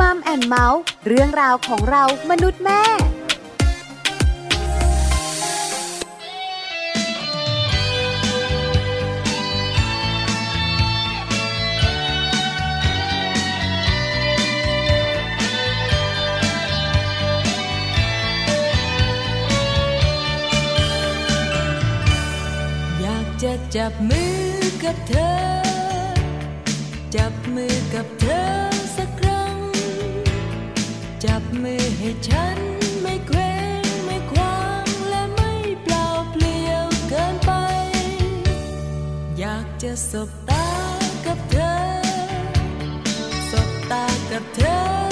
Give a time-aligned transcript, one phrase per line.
[0.00, 2.82] มัมแอนเมาส์เรื่องราวของเรามนุษย์แม่
[23.00, 24.36] อยากจะจับมือ
[24.84, 25.32] กับเธอ
[27.16, 28.87] จับมือกับเธอ
[31.24, 32.58] จับมือให้ฉัน
[33.02, 37.52] ไม่เคว้งไม่คว้างและไม่เปล่าเปลี่ยวเกินไป
[39.38, 40.66] อยากจะสบตา
[41.26, 41.78] กับเธอ
[43.50, 45.07] สบตากับเธอ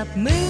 [0.00, 0.49] จะจับมือ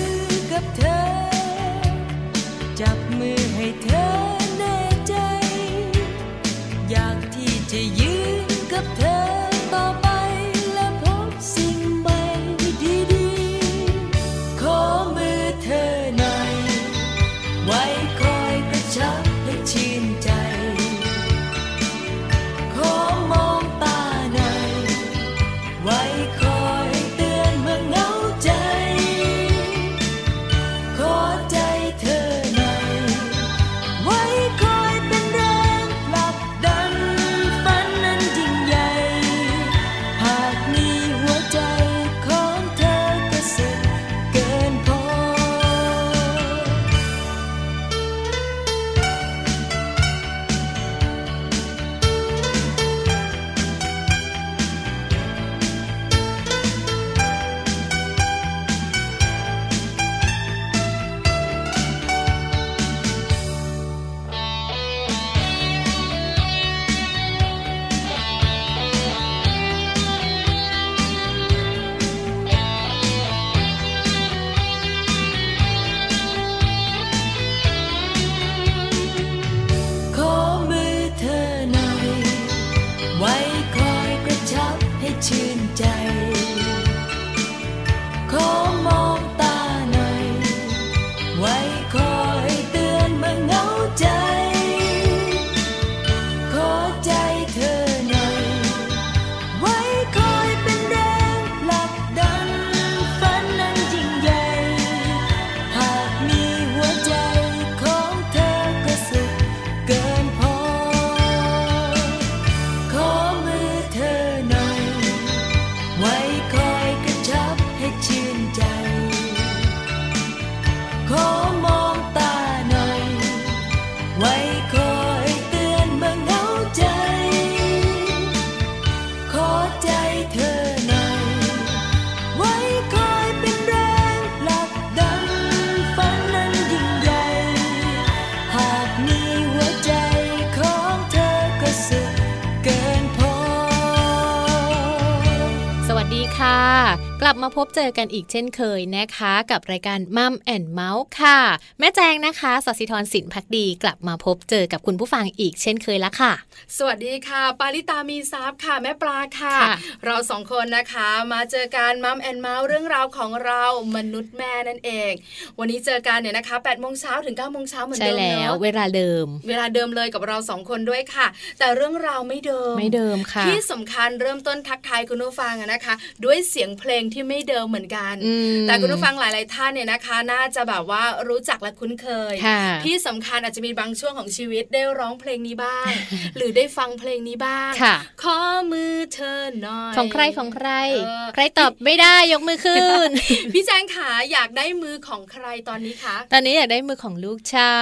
[147.30, 151.38] ลับมาพบเจอกันอีกเช่นเคยนะคะ กับรายการ Mum and Mouth ค่ะ
[151.78, 156.32] แม่แจงนะคะสศิธรสินพักดีกลับมาพบเจอกับคุณผู้ฟังอีกเช่นเคยแล้วค่ะ
[156.76, 159.74] สวัสดีค่ะ ปาริตามีซับค่ะ แม่ปลาค่ะค่ะ
[160.04, 163.64] เราสองคนนะคะ มาเจอกัน Mum and Mouth เรื่องราวของเรา
[163.96, 165.12] มนุษย์แม่นั่นเอง
[165.58, 171.26] วันนี้เจอกันเนี่ยนะคะ8ปดโมงเช้าถึง9ก้าโมงเช้าเหมือนใช่เดิมแล้วเนาะเวลาเดิม เวลาเดิมเลยกับเราสองคนด้วยค่ะ
[171.58, 175.94] แต่เรื่องราวไม่เดิมไม่เดิมค่ะที่สำคัญเริ่มต้นทักทายคุณผู้ฟังอะนะคะ
[176.24, 185.88] ด้วยเสียงเพลงที่ไม่เดิมเหมือนกันอืมแต่คุณผู้ฟังหลาย ๆ ท่านเนี่ยนะคะ น่าจะแบบว่ารู้จักและคุ้นเคยค่ะที่สำคัญอาจจะมีบางช่วงของชีวิตได้ร้องเพลงนี้บ้าง
[186.36, 188.38] หรือได้ฟังเพลงนี้บ้างค่ะขอ
[188.72, 190.70] มือเธอหน่อยของใครของใคร
[191.06, 193.08] เออใครตอบไม่ได้ยกมือขึ้น
[193.52, 197.76] พี่แจงขาอยากได้มือของใครตอนนี้คะ ตอนนี้อยากได้มือของลูกชา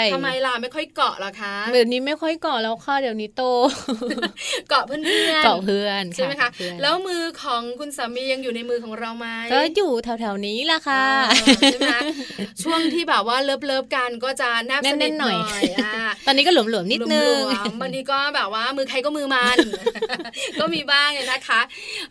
[0.00, 3.42] ยทำไมล่ะไม่ค่อยเกาะเหรอคะเดี๋ยวนี้ไม่ค่อยเกาะแล้วค่ะเดี๋ยวนี้โต
[4.70, 5.00] เกาะเพื่อ
[5.40, 11.96] นๆเกาะเพื่อนใช่ไหมคะเพื่อนแล้วมือของคุณสามียังอยู่ในมือของเราไหมก็อยู่แถวๆนี้แหละค่ะเออใช่ไหม
[12.62, 15.92] ช่วงที่แบบว่า love love ๆกันก็จะแนบสนิแน่ทนๆหหน่น่ออยยอ่า
[16.26, 19.56] ตอนนี้ก็หลวมๆนิดนึงหลวมๆบางทีก็แบบว่ามือใครก็มือมัน
[20.60, 21.60] ก็มีบ้างเนี่ยนะคะ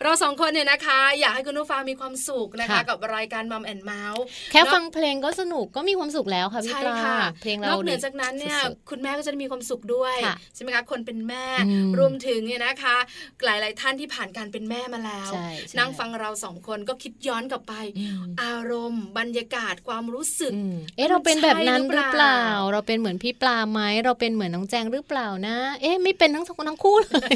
[0.04, 12.98] เราสองคนเนี่ยนะคะ อยากให้คุณผู้ฟังมีความสุขนะคะค่ะกับรายการ Mum and Mouth แค่ฟังเพลงก็สนุกก็มีความสุขแล้วค่ะพี่ใช่ปลาค่ะเพลงเรานอกเหนือจากนั้นเนี่ยสุดคุณแม่ก็จะได้มีความสุขด้วยค่ะใช่ไหมคะคนเป็นแม่อืมรวมถึงเนี่ยนะคะ
[13.45, 27.34] หลาย ๆ ท่านที่ผ่านการเป็นแม่มาแล้วใช่ใช่นั่งฟังเราสองคนก็คิดย้อนกลับไปอืมอารมณ์ บรรยากาศความรู้สึกอืมเอ๊ะเราเป็นแบบนั้นหรือเปล่าใช่หรือเปล่า เราเป็นเหมือนพี่ปลาไหมเราเป็นเหมือนน้องแจงหรือเปล่านะ เอ๊ะไม่เป็นทั้งสองทั้งคู่เลย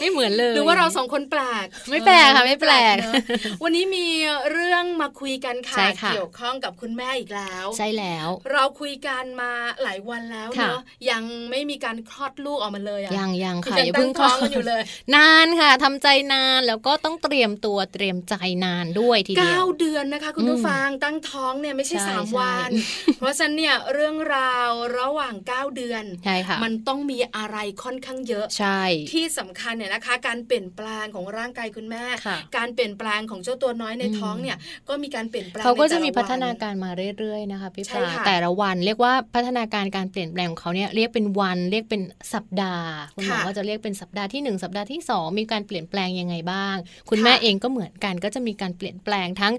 [0.00, 3.14] ไม่เหมือนเลยหรือว่าเราสองคนแปลกไม่แปลกค่ะไม่แปลกเนอะ
[3.62, 4.06] วันนี้มี
[4.52, 14.82] เรื่องมาคุยกันค่ะใช่ค่ะเกี่ยวข้องกับคุณแม่อีกแล้ว ใช่แล้ว เราคุยกันมาหลายวันแล้วค่ะเนอะยังไม่มีการคลอดลูกออกมาเลยอะยังยังคือค่ะยังอย่าตั้เพิ่งงท้องเข้ากันอยู่เลย
[15.14, 22.70] นานค่ะทำใจนานแล้วก็ต้องเตรียมตัวเตรียมใจนานด้วยทีเดียเก้าวเดือนนะคะ คุณผู้ฟังตั้งท้องเนี่ยไม่ใช่ใช่สามใช่วัน
[23.18, 28.82] เพราะฉะนั้นเนี่ยเรื่องราวระหว่างเก้าเดือนใช่ค่ะมันต้องมีอะไรค่อนข้างเยอะใช่
[29.12, 34.56] ที่สำคัญเนี่ยนะคะ การเปลี่ยนแปลงของร่างกายคุณแม่ค่ะการเปลี่ยนแปลงของเจ้าตัวน้อยในอืมท้องเนี่ย
[34.88, 42.02] ก็มีการเปลี่ยนแปลงเขาก็ในจะแต่ลมีพัฒนาวันการมาเรื่อยๆนะคะพี่ใช่ปลาค่ะแต่ละวันเรียกว่าพัฒนาการการเปลี่ยนแปลงของเขาเนี่ยเรียกเป็นวันเรียกเป็น
[42.34, 46.76] สัปดาห์คุณหมอค่ะก็จะเรียกเป็นสัปดาห์ที่หนึ่งสัปดาห์ที่สองมีการเปลี่ยนแปลงยังไงบ้าง
[47.10, 49.54] คุณแม่ค่ะเองก็เหมือนกันก็จะมีการเปลี่ยนแปลงทั้ง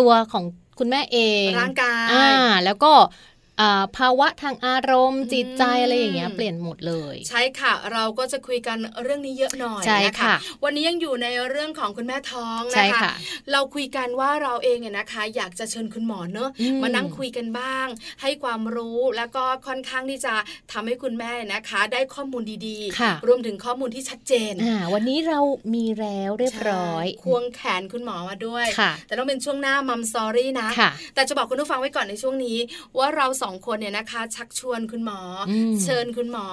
[0.00, 0.44] ตัวของ
[0.78, 1.18] คุณแม่เอ
[1.48, 2.20] งร่างกายอ่า
[2.64, 3.33] แล้วก็อ่า
[3.96, 10.34] ภาวะทางอารมณ์ จิตใจอืมอะไรอย่างเงี้ยเปลี่ยนหมดเลย ใช่ค่ะ เราก็จะคุยกันเรื่องนี้เยอะหน่อยใช่นค่ะ
[10.64, 13.12] วันนี้ยังอยู่ในเรื่องของคุณแม่ท้องใช่นะคะค่ะ
[13.52, 17.86] เราคุยกันว่าเราเองเนี่ยนะคะ อยากจะเชิญคุณหมอเนอะอืมมานั่งคุยกันบ้าง
[18.22, 20.34] ให้ความรู้แล้วก็ค่อนข้างที่จะ
[20.72, 25.40] ทำให้คุณแม่นะคะ ได้ข้อมูลดีค่ะรวมถึงข้อมูลที่ชัดเจนอ่าวันนี้เรา
[25.74, 32.58] มีแล้วเรียบร้อยใช่ควงแขนคุณหมอมาด้วยค่ะแต่ต้องเป็นช่วงหน้ามัมซอรี่นะค่ะแต่จะบอกคุณผู้ฟังไว้ก่อนในช่วงนี้
[32.98, 35.20] ว่าเราสองคนเนี่ยนะคะ ชักชวนคุณหมอ
[35.50, 36.46] อมเชิญคุณหมอ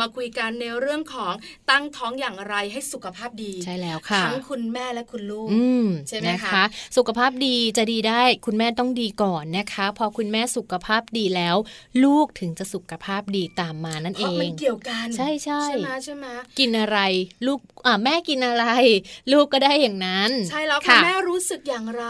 [0.00, 1.32] มาคุยกันในเรื่องของ
[1.70, 6.64] ตั้งท้องอย่างไรให้สุขภาพดีใช่แล้วค่ะทั้งคุณแม่และคุณลูกอืมใช่ไหมนะคะคะ
[6.96, 11.56] สุขภาพดีจะดีได้คุณแม่ต้องดีก่อนนะคะ พอคุณแม่สุขภาพดีแล้ว
[12.04, 16.26] ลูกถึงจะสุขภาพดีตามมานั่นเพเอราะมันงเกี่ยวกันใช่ใช่ใช่ไหมใช่ไหม
[16.58, 16.98] กินอะไร
[17.46, 18.66] ลูกอ่าแม่กินอะไร
[19.32, 22.04] ลูกก็ได้อย่างนั้น ใช่แล้วคุณค่ะแม่รู้สึกอย่างไร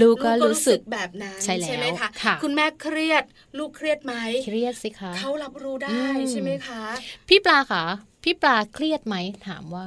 [0.00, 3.24] ลูกก็รู้สึกแบบนั้นใช่แล้วไหมคะค่ะคุณแม่เครียด
[3.58, 4.14] ลูกเครียดไหม
[4.44, 6.82] เครียดสิคะเขารับรู้ได้ใช่ไหมคะ
[7.28, 7.84] พี่ปลาค่ะ
[8.24, 9.16] พี่ปลาเครียดไหม
[9.48, 9.86] ถามว่า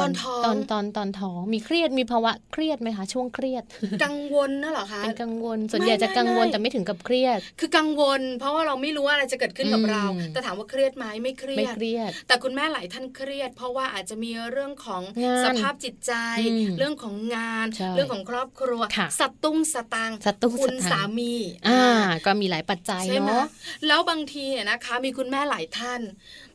[0.00, 3.64] ตตออนนท้องตอนตอนตอนท้องมีเครียดมีภาวะเครียดไหมคะช่วงเครียด
[4.04, 16.12] กังวลนะเหรอคะเป็นกังวลส่วนใหญ่จะกังวลไม่แต่ไม่ถึงกับเครียด คือกังวล เพราะว่าเราไม่รู้ว่าอะไรจะเกิดขึ้นกับอืมเรา แต่ถามว่าเครียดไหมไม่เครีไม่ยดเครียด แต่คุณแม่หลายท่านเครียด เพราะว่าอาจจะมีเรื่องของงานสภาพจิตใจ
[16.50, 21.34] อืมเรื่องของงานใช่เรื่องของครอบครัวค่ะสตุ้งสตังค์สตุ้งคุณสตังค์สามี
[21.68, 21.82] อ่า
[22.26, 23.44] ก็มีหลายปัจจัยใช่ไหมเนาะ
[23.86, 26.00] แล้วบางทีเนี่ยนะคะ มีคุณแม่หลายท่าน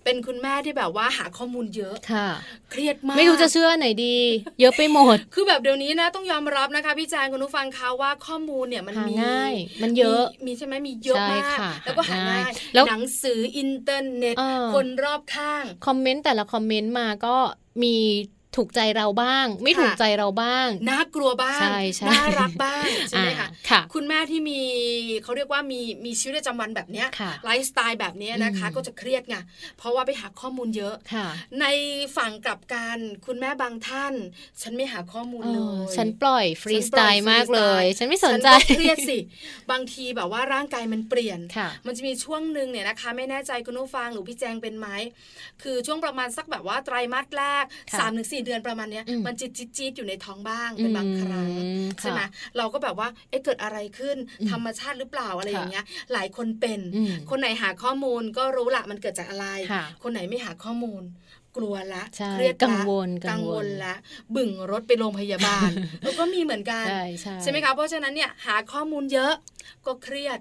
[0.03, 2.27] เป็นคุณแม่ที่แบบว่าหาข้อมูลเยอะค่ะ
[2.71, 4.17] เครียดมาก ไม่รู้จะเชื่อไหนดี
[4.61, 9.53] เยอะไปหมด คือแบบเดี๋ยวนี้นะต้องยอมรับนะคะพี่แจงคุณผู้ฟังคะว่าข้อมูลเนี่ยมันหามีง่าย
[9.83, 17.35] มันเยอะมีมีใช่ไหมมีเยอะใช่มากค่ะแล้วก็หาหาง่ายง่ายแล้วหนังสืออินเทอร์เน็ตอ่าคนรอบข้าง คอมเมนต์แต่ละคอมเมนต์มาก็
[17.83, 17.95] มี
[18.55, 24.61] ถูกใจเราบ้าง ไม่ค่ะถูกใจเราบ้างน่ากลัวบ้างใช่ใช่น่ารักบ้างใช่ไหมคะอ่าค่ะคุณแม่ที่มี
[25.23, 29.35] เขาเรียกว่ามีมีชีวิตประจำวันแบบเนี้ยค่ะไลฟ์สไตล์แบบเนี้ยนะคะอืมก็จะเครียดไง
[29.77, 31.27] เพราะว่าไปหาข้อมูลเยอะค่ะ
[31.61, 31.65] ใน
[32.17, 34.13] ฝั่งกลับกันคุณแม่บางท่าน
[34.61, 39.17] ฉันไม่หาข้อมูลเอเลอยฉันปล่อยฟรีสไตล์มากเลย ฉัฉันนปล่ไม่อยสนใจฉัก็เครียดสิ
[39.71, 44.87] บางทีแบบว่าร่างกายมันเปลี่ยนค่ะมันจะมีช่วงหนึ่งเนี่ยนะคะ ไม่แน่ใจคุณผู้ฟังหรือพี่แจงเป็นไหม
[45.63, 52.27] คือช่วงประมาณสักแบบว่าไตรมาสแรกค่ะสามถึงสี่เดือนประมาณเนี้ยอืมมันจิตจิตจิตอยู่ในท้องบ้างเป็นบางครั้งอืมใช่ไหมค่ะ
[52.57, 61.03] เราก็แบบว่าเอ๊ะเกิดอะไรขึ้นอืมธรรมชาติหรือเปล่าอะไรค่ะอย่างเงี้ยหลายคนเป็นอืมคนไหนหาข้อมูลก็รู้ละมันเกิดจากอะไรค่ะคนไหนไม่หาข้อมูล
[61.57, 63.95] กลัวละใช่เครียดละกังวลกักังงววลลละ
[64.35, 65.69] บึ่งรถไปโรงพยาบาล
[66.03, 69.33] แล้วก็มีเหมือนกันใช่ใช่ใช่ไหมคะเพราะฉะนั้นเนี่ยหาข้อมูลเยอะ
[69.85, 70.39] ก็เครียด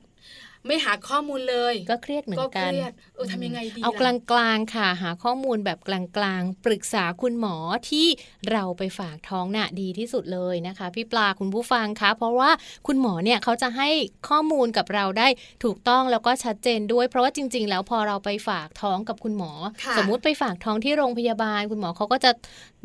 [0.69, 7.57] ไม่หาข้อมูลเลย ก็เครียดเหมือนก็กัเคนรียดเออทำยังไงดีเอาล่ะกลางๆค่ะ หาข้อมูลแบบกลางๆ ปรึกษาคุณหมอ
[7.91, 8.07] ที่
[8.51, 12.51] เราไปฝากท้องน่ะดีที่สุดเลยนะคะ พี่ปลาคุณผู้ฟังคะ เพราะว่า
[12.87, 13.89] คุณหมอเนี่ยเขาจะให้
[14.29, 15.29] ข้อมูลกับเราได้
[15.65, 19.53] ถูกต้องแล้วก็ชัดเจนด้วย เพราะว่าจริง ๆ แล้วพอเราไปฝากท้องกับคุณหมอ
[19.85, 22.31] ค่ะสมมุติไปฝากท้องที่โรงพยาบาล คุณหมอเขาก็จะ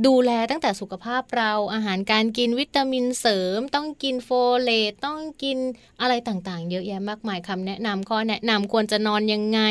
[0.07, 4.29] ดูแลตั้งแต่สุขภาพเราอาหารการกินวิตามินเสริม ต้องกินโฟ
[4.61, 5.57] เลตต้องกิน
[6.01, 9.61] อะไรต่างๆ เยอะแยะมากมายคำแนะนะนำข้อแนะนำควรจะนอนยังไง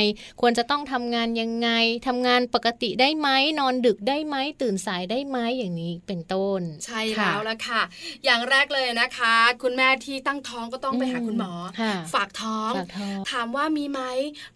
[0.40, 1.68] ควรจะต้องทำงานยังไง
[2.06, 3.28] ทำงานปกติได้ไหม
[3.60, 7.82] นอนดึกได้ไหมตื่นสายได้ไหมอย่างนี้เป็นต้น ใช่ค่ะแล้วละค่ะ
[8.24, 14.00] อย่างแรกเลยนะคะ คุณแม่ที่ตั้งท้องก็ต้องไปหาคุณหมอค่ะฝากท้องฝากท้อง ถามว่ามีไหม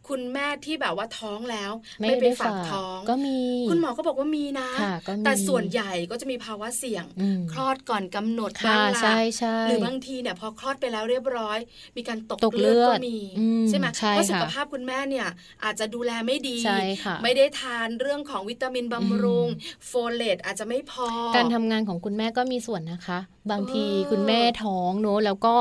[0.09, 11.59] คุณแม่ที่แบบว่าท้องแล้ว ไม่ไปได้ฝากฝากท้องก็มี คุณหมอก็บอกว่ามีนะค่ะก็มีแต่ส่วนใหญ่ก็จะมีภาวะเสี่ยงอืมคลอดก่อนกำหนดค่ะบ้างล่ะใช่ใช่หรือบางทีเนี่ยพอคลอดไปแล้วเรียบร้อย
[11.97, 13.26] มีการตกตกเลือดก็มีอืม
[13.69, 15.29] ใช่ไหมใช่เพราะสุขค่ะภาพคุณแม่เนี่ย
[15.65, 19.49] อาจจะดูแลไม่ดีใช่ค่ะไม่ได้ทานเรื่องของวิตามินบำรุง
[19.87, 23.19] โฟเลตอาจจะไม่พอ การทำงานของคุณแม่ก็มีส่วนนะคะ
[23.51, 25.55] บางทีเออคุณแม่ท้องเนอะแล้วก็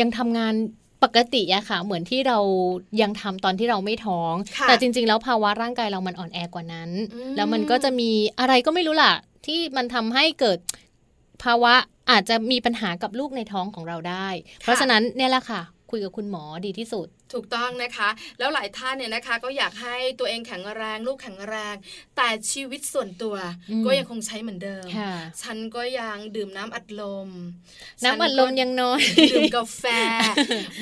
[0.00, 0.54] ยังทำงาน
[1.04, 2.38] ปกติอะค่ะ เหมือนที่เรา
[3.02, 9.12] ยังทำตอนที่เราไม่ท้องค่ะแต่จริง ๆ แล้วภาวะร่างกายเรามันอ่อนแอกว่านั้นอืมแล้วมันก็จะมีอะไรก็ไม่รู้ล่ะ
[9.46, 10.58] ที่มันทำให้เกิด
[11.44, 11.74] ภาวะ
[12.10, 14.28] อาจจะมีปัญหากับลูกในท้องของเราได้
[14.60, 15.60] เพราะฉะนั้นเนี่ยแหละค่ะ
[15.90, 21.74] คุยกับคุณหมอดีที่สุด ถูกต้องนะคะ แล้วหลายท่านเนี่ยนะคะ ก็อยากให้ตัวเองแข็งแรงลูกแข็งแรง
[22.16, 23.36] แต่ชีวิตส่วนตัว
[23.70, 27.28] อืมก็ยังคงใช้เหมือนเดิมค่ะฉันก็ยังดื่มน้ำอัดลม
[28.04, 29.84] น้ำอัดลมยังน้อยฉันก็ดื่มกาแฟ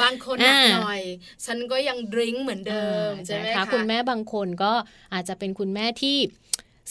[0.01, 1.03] บางคนหนักอ่าหน่อย
[1.47, 4.73] ฉันก็ยังดื่มเหมือนเดิมอ่าใช่ไหมนะคะคะคุณแม่บางคนก็
[5.15, 6.19] อาจจะเป็นคุณแม่ที่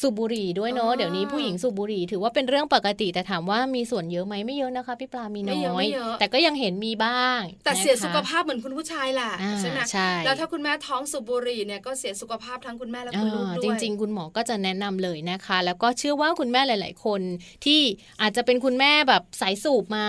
[0.01, 17.22] สูบบุหรี่ด้วยเนาะอ๋อเดี๋ยวนี้ผู้หญิงสูบบุหรี่ถือว่าเป็นเรื่องปกติ แต่ถามว่ามีส่วนเยอะไหมไม่เยอะนะคะพี่ปลามีไม่น้เยอะอไม่ยเยอะแต่ก็ยังเห็นมีบ้าง แต่นะคะเสียสุขภาพเหมือนคุณผู้ชายแหละอ่าใช่ไหมใช่แล้วถ้าคุณแม่ท้องสูบบุหรี่เนี่ยก็เสียสุขภาพทั้งคุณแม่และคุณลูกอ่าด้วยจริง ๆ คุณหมอก็จะแนะนำเลยนะคะ แล้วก็เชื่อว่าคุณแม่หลาย ๆ คน
[17.66, 17.82] ที่
[18.22, 20.08] อาจจะเป็นคุณแม่แบบสายสูบมา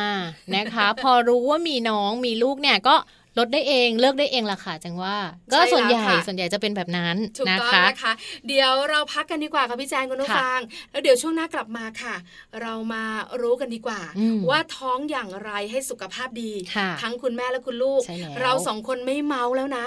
[0.57, 2.97] นะคะ พอรู้ว่ามีน้องมีลูกเนี่ยก็
[3.39, 5.17] ลดได้เองเลิกได้เองล่ะค่ะจังว่า
[5.53, 8.13] ก็ใช่ส่วนใหญ่แล้วค่ะส่วนใหญ่จะเป็นแบบนั้นถูกนะต้องคะนะคะ
[8.49, 12.15] เดี๋ยวเราพักกันดีกว่าค่ะพี่แจงคุณผู้ค่ะฟัง แล้วเดี๋ยวช่วงหน้ากลับมาค่ะ
[12.63, 13.03] เรามา
[13.41, 19.87] รู้กันดีกว่าอืมว่าท้องอย่างไรให้สุขภาพดีค่ะทั้งคุณแม่และคุณลูกใช่แล้วเราสองคนไม่เมาแล้วนะ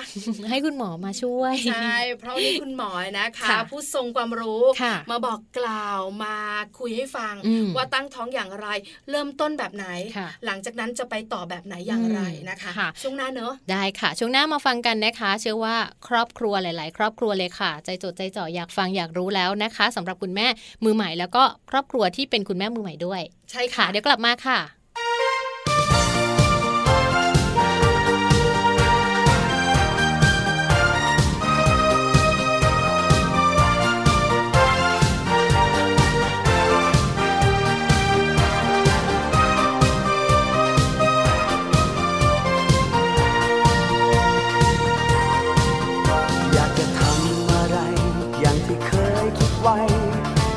[0.50, 2.90] ให้คุณหมอมาช่วยใช่เพราะวันนี้คุณหมอ
[3.20, 6.38] นะคะค่ะผู้ทรงความรู้ค่ะมาบอกกล่าวมา
[6.80, 8.68] คุยให้ฟังอืมว่าตั้งท้องอย่างไร
[9.10, 15.76] เริ่มต้นแบบไหนค่ะหลังจากนั้นจะไปต่อแบบไหนอย่างไรอืมนะคะค่ะช่วงหน้าเนอะได้ค่ะ ช่วงหน้ามาฟังกันนะคะ เชื่อว่า
[16.08, 20.48] ครอบครัวหลาย ๆ ครอบครัวเลยค่ะ ใจจดใจจ่ออยากฟังอยากรู้แล้วนะคะสำหรับคุณแม่
[20.84, 23.22] มือใหม่แล้วก็ครอบครัวที่เป็นคุณแม่มือใหม่ด้วย
[23.52, 24.60] ใช่ค่ะค่ะเดี๋ยวกลับมาค่ะ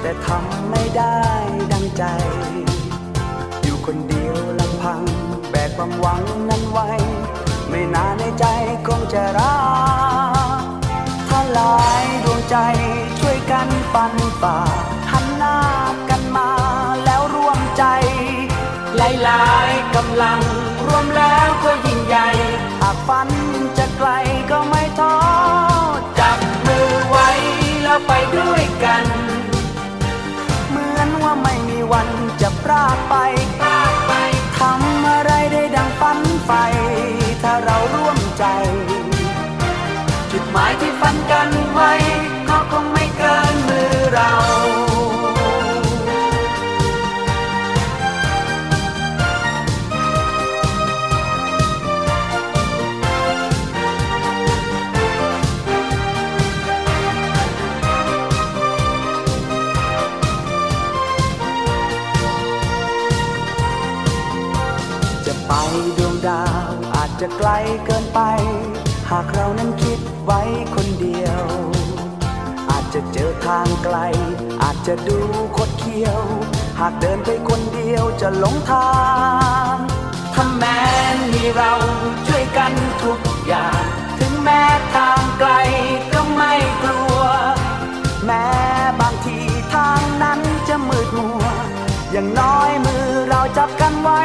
[0.06, 1.18] แต่ทำไม่ได้
[1.72, 2.04] ดังใจ
[3.62, 5.02] อยู่คนเดียวลำพัง
[5.50, 6.88] แบกความหวังนั้นไว้
[7.68, 8.46] ไม่นานในใจ
[8.86, 9.56] คงจะรั
[10.60, 10.62] ก
[11.28, 12.56] ถ้าหลายดวงใจ
[13.18, 14.58] ช่วยกันปันฝ่า
[15.10, 15.58] หันหน้า
[16.10, 16.50] กันมา
[17.04, 17.84] แล้วร่วมใจ
[18.96, 20.40] หลายๆกำลัง
[20.86, 22.28] รวมแล้วก็ยิ่งใหญ่
[22.80, 23.28] หากฝัน
[23.78, 24.10] จะไกล
[24.50, 24.83] ก็ไม่
[31.94, 32.10] วัน
[32.42, 33.14] จะพรากไป
[33.58, 34.12] พรากไป
[34.58, 36.50] ทำอะไรได้ดังฝันไฟ
[37.42, 38.44] ถ้าเราร่วมใจ
[40.32, 41.92] จุดหมายที่ฝันกันไว้
[42.48, 44.32] ก็คงไม่เกินมือเรา
[65.98, 67.50] ดวงดาวอาจจะไกล
[67.86, 68.20] เกินไป
[69.10, 70.40] หากเรานั้นคิดไว้
[70.74, 71.42] คนเดียว
[72.70, 73.96] อาจจะเจอทางไกล
[74.62, 75.18] อาจจะดู
[75.56, 76.20] คดเคี้ยว
[76.80, 78.94] หากเดินไปคนเดียวจะหลงทา
[79.72, 79.76] ง
[80.34, 80.80] ถ้าแม้
[81.14, 81.72] นมีเรา
[82.26, 83.82] ช่วยกันทุกอย่าง
[84.18, 84.62] ถึงแม้
[84.94, 85.50] ทางไกล
[86.12, 87.20] ก็ไม่กลัว
[88.26, 88.46] แม้
[89.00, 89.38] บางที
[89.74, 91.42] ทางนั้นจะมืดมัว
[92.12, 94.22] อย่างน้อยมือเราจับกันไว้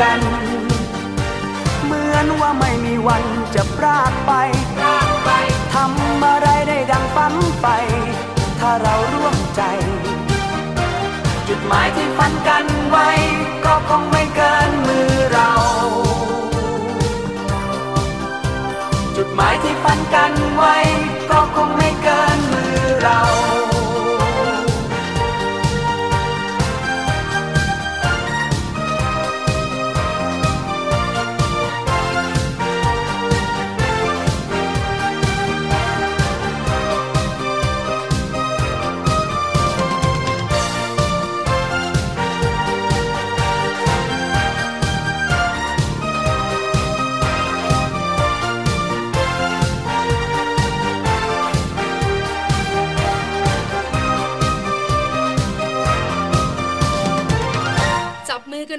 [0.00, 0.20] กัน
[1.84, 3.24] เหมือนว่าไม่มีวัน
[3.54, 4.32] จะพรากไป
[4.76, 5.30] พรากไป
[5.74, 7.68] ทำอะไรได้ดังฝันไป
[8.58, 9.62] ถ้าเราร่วมใจ
[11.48, 13.08] จุดหมายที่ฝันกันไว้
[13.64, 15.52] ก็คงไม่เกินมือเรา
[19.16, 20.76] จุดหมายที่ฝันกันไว้
[21.30, 23.20] ก็คงไม่เกินมือเรา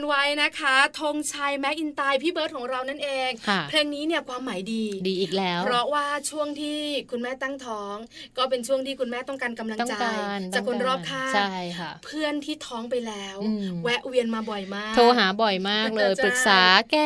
[0.07, 6.79] ไว้นะคะธงชัยแม็กอินไตพี่เบิร์ดของเรานั่นเองค่ะเพลงนี้เนี่ยความหมายดีดีอีกแล้ว เพราะว่าช่วงที่
[7.11, 7.95] คุณแม่ตั้งท้อง
[8.37, 16.97] ก็เป็นช่วงที่คุณแม่ต้องการกำลังต้องใจการจากคนต้งรอบข้างใช่ค่ะ เพื่อนที่ท้องไปแล้วอืมแวะเวียนมาบ่อยมาก โทรหาบ่อยมากเลยใช่ปรึกษาแก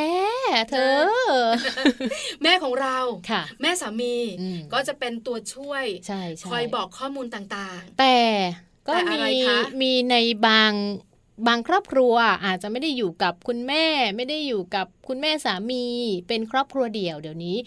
[0.72, 1.00] เธอ
[2.44, 2.98] แม่ของเรา
[3.30, 8.18] ค่ะ แม่สามีอืมก็จะเป็นตัวช่วยใช่ใช่คอยบอกข้อมูลต่างแต่
[8.88, 10.16] ก็แต่อะไรมีคะมีใน
[10.48, 10.72] บาง
[11.48, 12.14] บางครอบครัว
[12.46, 15.86] อาจจะไม่ได้อยู่กับคุณแม่ ไม่ได้อยู่กับคุณแม่สามี
[16.28, 17.58] เป็นครอบครัวเดี่ยวเดี๋ยวนี้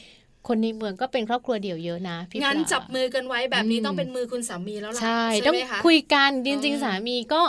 [0.48, 7.42] คนในเมืองก็เป็นครอบครัวเดี่ยวเยอะนะพี่ๆงั้นปลาจับมือกันไว้แบบนี้อืมต้องเป็นมือคุณสามีแล้วล่ะใช่ใช่ต้องไหมคะคุยกันจอืริงมๆสามีก็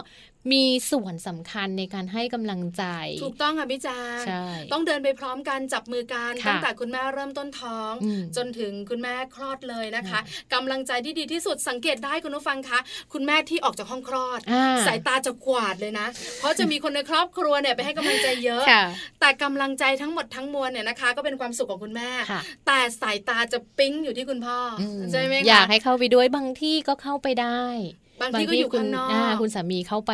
[0.52, 2.84] มีส่วนสำคัญในการให้กำลังใจ
[3.24, 12.80] ถูกต้องค่ะพี่จางใช่ต้องเดินไปพร้อมกันจับมือกันค่ะตั้งแต่คุณแม่เริ่มต้นท้องอืมจนถึงคุณแม่คลอดเลยนะคะอืกำลังใจที่ดีที่สุดสังเกตได้คุณผู้ฟังคะ
[13.14, 16.08] คุณแม่ที่ออกจากห้องคลอดอ่าสายตาจะกวาดเลยนะ
[16.40, 18.84] เพราะจะมีคนในครอบครัวเนี่ยไปให้กำลังใจเยอะค่ะ
[19.20, 27.64] แต่กำลังใจทั้งหมดทั้งมวลเนี่ยนะคะ ก็เป็นความสุขของคุณแม่ค่ะแต่สายตาจะปิ๊งอยู่ที่คุณพ่อออืมใช่ไหมคะอยากให้เข้าไปด้วยบางที่ก็เข้าไปได้
[28.24, 30.14] บางทีก็อยู่คุณข้างนอกอ่าคุณสามีเข้าไป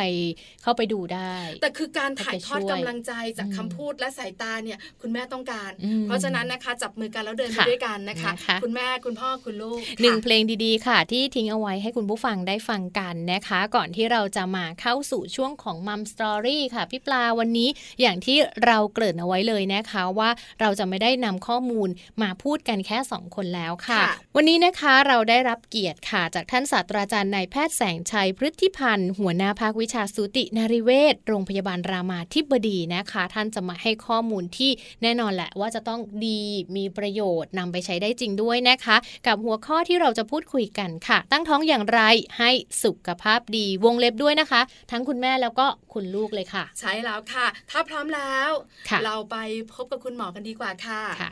[0.62, 17.68] เข้าไปดูได้ แต่คือการถ่ายทอดให้ไปช่วยกำลังใจจากอืมคำพูดและสายตาเนี่ยคุณแม่ต้องการอืมเพราะฉะนั้นนะคะ จับมือกันแล้วเดินไปค่ะด้วยกันนะคะนะคะ คุณแม่คุณพ่อคุณลูกหนึ่งค่ะเพลงดีๆ ค่ะ ที่ทิ้งเอาไว้ให้คุณผู้ฟังได้ฟังกันนะคะ ก่อนที่เราจะมาเข้าสู่ช่วงของ Mum Story ค่ะพี่ปลาวันนี้
[18.00, 21.88] อย่างที่เราเกริ่นเอาไว้เลยนะคะว่าเราจะไม่ได้นำข้อมูล
[22.22, 34.70] มาพูดกันแค่ 2 คนแล้วค่ะค่ะ วันนี้นะคะเราได้รับเกียรติค่ะจากท่านศาสตราจารย์นายแพทย์แสงชัยพฤทธิพันธ์หัวหน้าภาควิชาสูตินารีเวชโรงพยาบาลรามาธิบดีนะคะ ท่านจะมาให้ข้อมูลที่
[35.02, 36.40] แน่นอนแหละว่าจะต้องดี
[36.76, 42.00] มีประโยชน์นำไปใช้ได้จริงด้วยนะคะ กับหัวข้อที่เราจะพูดคุยกันค่ะ ตั้งท้องอย่างไร
[42.38, 42.50] ให้
[42.84, 44.60] สุขภาพดีวงเล็บด้วยนะคะ
[44.90, 48.50] ทั้งคุณแม่แล้วก็คุณลูกเลยค่ะ ใช่แล้วค่ะ ถ้าพร้อมแล้ว
[48.88, 49.36] ค่ะเราไป
[49.72, 51.30] พบกับคุณหมอกันดีกว่าค่ะค่ะ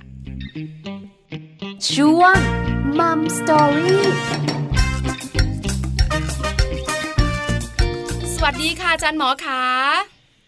[1.93, 2.39] ช่วง
[2.99, 4.68] มัมสตอรี่
[8.51, 9.63] วัสดีค่ะอาจารย์หมอขา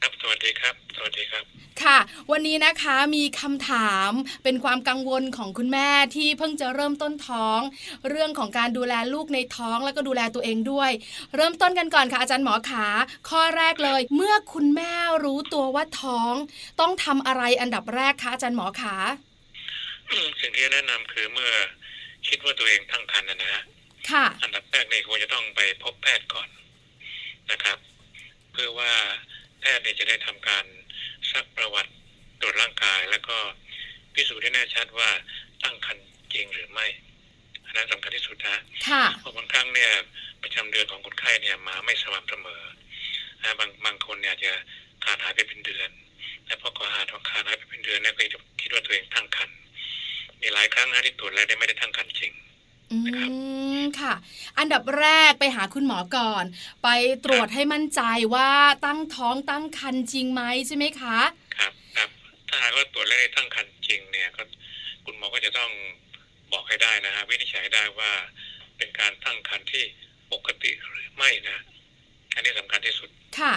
[0.03, 1.45] ครับสวัสดีครับ สวัสดีครับ
[1.83, 1.99] ค่ะ
[2.31, 4.11] วันนี้นะคะมีคำถาม
[4.45, 7.61] เป็นความกังวลของคุณแม่ที่เพิ่งจะเริ่มต้นท้อง
[8.09, 10.91] เรื่องของการดูแลลูกในท้องแล้วก็ดูแลตัวเองด้วย
[11.37, 12.87] เริ่มต้นกันก่อนค่ะ อาจารย์หมอขา
[13.29, 14.93] ข้อแรกเลย เมื่อคุณแม่
[15.25, 16.35] รู้ตัวว่าท้อง
[16.81, 18.95] ต้องทำอะไรอันดับแรกคะอาจารย์หมอขา
[20.41, 21.53] สิ่งที่แนะนำคือเมื่อ
[22.29, 23.63] คิดว่าตัวเองตั้งครรภ์นะนะฮะ
[24.11, 26.49] ค่ะ อันดับแรกเนี่ยควรจะต้องไปพบแพทย์ก่อน
[27.53, 27.79] นะครับ
[28.53, 28.93] เพื่อว่า
[29.61, 30.65] แพทย์เนี่ยจะได้ทำการ
[31.33, 31.93] ซักประวัติ
[32.41, 33.37] ตรวจร่างกาย แล้วก็
[34.15, 35.11] พิสูจน์ให้แน่ชัดว่า
[35.63, 36.87] ตั้งครรภ์จริงหรือไม่
[37.67, 38.57] อันนั้นสำคัญที่สุดนะ
[38.89, 39.91] ค่ะเพราะบางครั้งเนี่ย
[40.43, 42.63] ประจำเดือนของคนไข้เนี่ยมาไม่สม่ำเสมอ
[43.43, 44.53] นะบางบางคนเนี่ยอาจจะ
[45.05, 45.91] ขาดหายไปเป็นเดือน
[46.47, 49.57] และพอขาดขาดหายไปเป็นเดือนเนี่ยก็จะคิดว่าตัวเองตั้งครรภ์
[50.41, 52.33] มีหลายครั้งนะที่ตรวจแล้วได้ไม่ได้ตั้งครรภ์จริง
[52.93, 53.31] อืนะครับ
[53.81, 54.15] มค่ะ
[54.59, 56.45] อันดับแรกไปหาคุณหมอก่อน
[56.83, 56.89] ไป
[57.25, 58.01] ตรวจให้มั่นใจ
[58.35, 58.51] ว่า
[58.87, 61.19] ตั้งท้องตั้งครรภ์จริงไหมใช่ไหมคะ
[61.59, 62.11] ครับครับ
[62.49, 64.43] ถ้าหากว่าตรวจแล้วได้ตั้งครรภ์จริงเนี่ยก็
[65.05, 65.71] คุณหมอก็จะต้อง
[66.53, 68.13] บอกให้ได้นะฮะวินิจฉัยได้ว่า
[68.77, 69.83] เป็นการตั้งครรภ์ที่
[70.33, 71.59] ปกติหรือไม่นะ
[72.35, 73.55] อันนี้สำคัญที่สุดค่ะ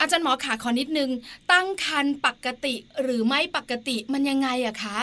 [0.00, 1.10] อาจารย์หมอขาขอนิดนึง
[1.52, 4.98] ตั้งครรภ์ปกติหรือไม่ปกติมันยังไงอะคะ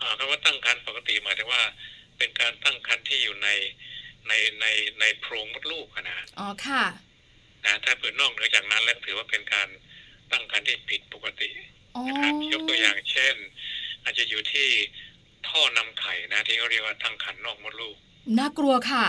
[0.00, 1.62] อ่าคำว่าตั้งครรภ์ปกติหมายถึงว่า
[2.22, 3.48] เป็นการตั้งครรภ์ที่อยู่ใน
[4.28, 4.66] ในใน
[5.00, 6.84] ในโพรงมดลูกอะนะอ๋อค่ะ
[7.64, 9.68] นะถ้าเปิดนอกเหนือจากนั้นแล้วถือว่าเป็นการ
[10.30, 11.50] ตั้งครรภ์ที่ผิดปกติ
[11.96, 13.34] อ๋อนะครับยกตัวอย่างเช่น
[14.02, 14.68] อาจจะอยู่ที่
[15.48, 17.96] ท่อนำไข่นะที่เขาเรียกว่าตั้งครรภ์นอกมดลูก
[18.38, 19.04] น่ากลัวค่ะ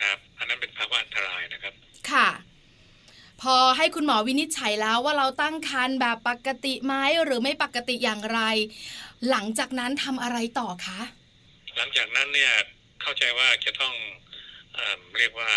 [0.00, 1.74] ครับอันนั้นเป็นภาวะอันตรายนะครับ
[2.10, 2.28] ค่ะ
[3.42, 8.40] พอให้คุณหมอวินิจฉัยแล้วว่าเราตั้งครรภ์แบบปกติไหมหรือไม่ปกติอย่างไร
[9.30, 11.00] หลังจากนั้นทำอะไรต่อคะ
[11.78, 12.52] หลังจากนั้นเนี่ย
[13.02, 13.94] เข้าใจว่าจะต้อง
[14.74, 15.50] เออเรียกว่า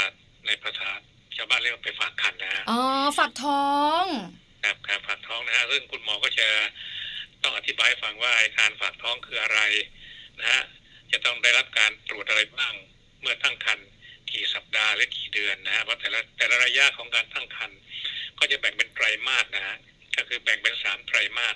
[0.45, 0.89] ในภาษา
[1.36, 2.79] ชาวบ้านเรียกว่าไปฝากคันนะฮะอ๋อ
[3.17, 3.67] ฝักท้อ
[4.03, 4.05] ง
[4.63, 6.47] ครับการฝากท้องนะฮะซึ่งคุณหมอก็จะ
[7.43, 9.60] ต้องอธิบายให้ฟังว่าไอ้การฝากท้องคืออะไร
[10.39, 10.62] นะฮะ
[11.12, 12.73] จะต้องได้รับการตรวจอะไรบ้าง
[13.21, 13.88] เมื่อตั้งครรภ์
[14.31, 17.77] กี่สัปดาห์หรือกี่เดือนนะฮะเพราะแต่ละแต่ละระยะของการตั้งครรภ์
[18.39, 19.77] ก็จะแบ่งเป็นไตรมาสนะฮะ
[20.15, 21.55] ก็คือแบ่งเป็นสามไตรมาส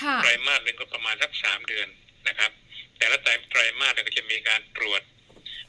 [0.00, 1.88] ค่ะไตรมาสหนึ่งก็ประมาณสักสามเดือน
[2.28, 2.50] นะครับ
[2.98, 5.02] แต่ละไตรไตรมาสเนี่ยก็จะมีการตรวจ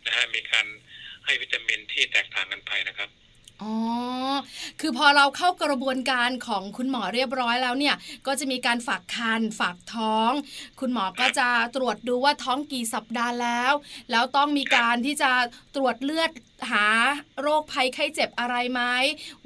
[0.06, 0.66] นะฮะมีการ
[1.26, 3.10] ให้วิตามินที่แตกต่างกันไปนะครับ
[3.64, 3.74] อ๋อ
[4.80, 7.96] คือพอเราเข้ากระบวนการของคุณหมอเรียบร้อยแล้วเนี่ย
[8.28, 10.32] ก็จะมีการฝากคันฝากท้อง
[10.80, 13.74] คุณหมอก็จะตรวจดูว่าท้องกี่สัปดาห์แล้ว
[14.12, 15.32] แล้วต้องมีการที่จะ
[15.76, 16.32] ตรวจเลือด
[16.72, 16.88] หา
[17.42, 18.82] โรคภัยไข้เจ็บอะไรไหม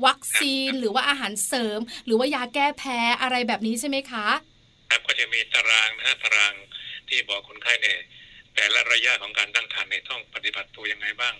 [0.06, 4.28] วัคซีนหรือว่าอาหารเสริม หรือว่ายาแก้แพ้อะไรแบบนี้ใช่ไหมคะ
[4.90, 6.54] ครับก็จะมีตารางนะฮะตาราง
[7.10, 8.00] ที่บอกคนไข้เนี่ย
[8.56, 11.36] แต่ละระยะของการตั้งครรภ์เนี่ยต้องปฏิบัติตัวยังไงบ้าง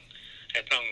[0.52, 0.86] และต้อง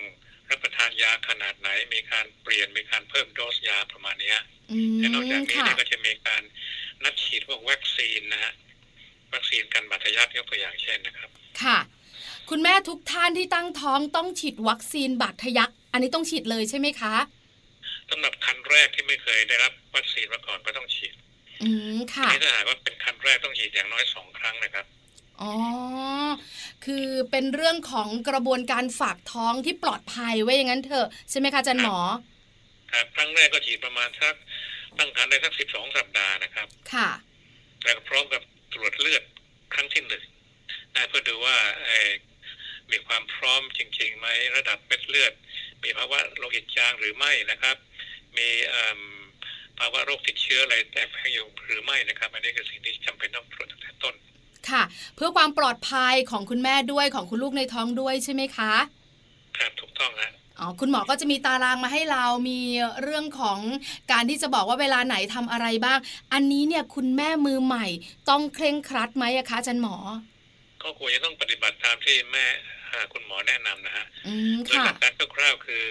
[0.49, 4.39] รับประทานยาขนาดไหน มีการเปลี่ยนมีการเพิ่มโดสยาประมาณเนี้ย
[4.71, 6.41] อืมและนอกจากนี้ค่ะเนี่ยก็จะมีการ
[7.03, 8.53] นัดฉีดพวกวัคซีนนะฮะ
[9.33, 11.29] วัคซีนกันบาดทะยักยกตัวอย่างเช่นนะครับ
[11.63, 11.77] ค่ะ
[12.49, 17.15] คุณแม่ทุกท่านที่ตั้งท้องต้องฉีดวัคซีนบาดทะยัก อันนี้ต้องฉีดเลยใช่ไหมคะ
[18.09, 21.13] สำหรับคันแรกที่ไม่เคยได้รับวัคซีนมาก่อนก็ต้องฉีด
[21.63, 24.85] อืมค่ะทีนี้ถ้าหากว่าเป็นคันแรกต้องฉีดอย่างน้อยสองครั้งนะครับ
[25.41, 25.53] อ๋อ
[26.85, 31.97] คือเป็นเรื่องของกระบวนการฝากท้องที่ปลอดภัยไว้อย่างนั้นเถอะใช่ไหมคะอาจันหมอ
[32.91, 34.35] ครับครั้งแรกก็ฉีดประมาณสัก
[34.97, 37.09] ตั้งครรภ์ได้สักสิบสองสัปดาห์นะครับ ค่ะ
[37.83, 38.41] แล้วก็พร้อมกับ
[38.73, 39.23] ตรวจเลือด
[39.73, 40.23] ครั้งที่หนึ่ง
[40.95, 42.09] นะเพื่อดูว่าเอ่อ
[42.91, 45.33] มีความพร้อมจริงๆไหมระดับเม็ดเลือด
[45.83, 47.77] มีภาวะโลหิตจางหรือไม่นะครับ
[48.37, 48.99] มีเอิ่ม
[49.79, 54.15] ภาวะโรคติดเชื้ออะไรแต่แฝงอยู่หรือไม่นะครับ อันนี้คือสิ่งที่จำเป็นต้องตรวจตั้งแต่ต้น
[54.69, 54.83] ค่ะ
[55.15, 58.73] เพื่อความปลอดภัยของคุณแม่ด้วยของคุณลูกในท้องด้วยใช่ไหมคะ
[59.57, 62.59] ครับถูกต้องฮะอ๋อคุณหมอก็จะมีตารางมาให้เรามี
[63.03, 63.59] เรื่องของ
[64.11, 65.99] การที่จะบอกว่าเวลาไหนทำอะไรบ้าง
[66.33, 67.85] อันนี้เนี่ยคุณแม่มือใหม่
[68.29, 69.95] ต้องเคร่งครัดไหมอะคะอาจันหมอ
[70.83, 72.45] ก็ควรจะต้องปฏิบัติตามที่แม่
[72.91, 75.83] อ่าคุณหมอแนะนำนะฮะอืมโดยค่ะหลักการคร่าวๆคือ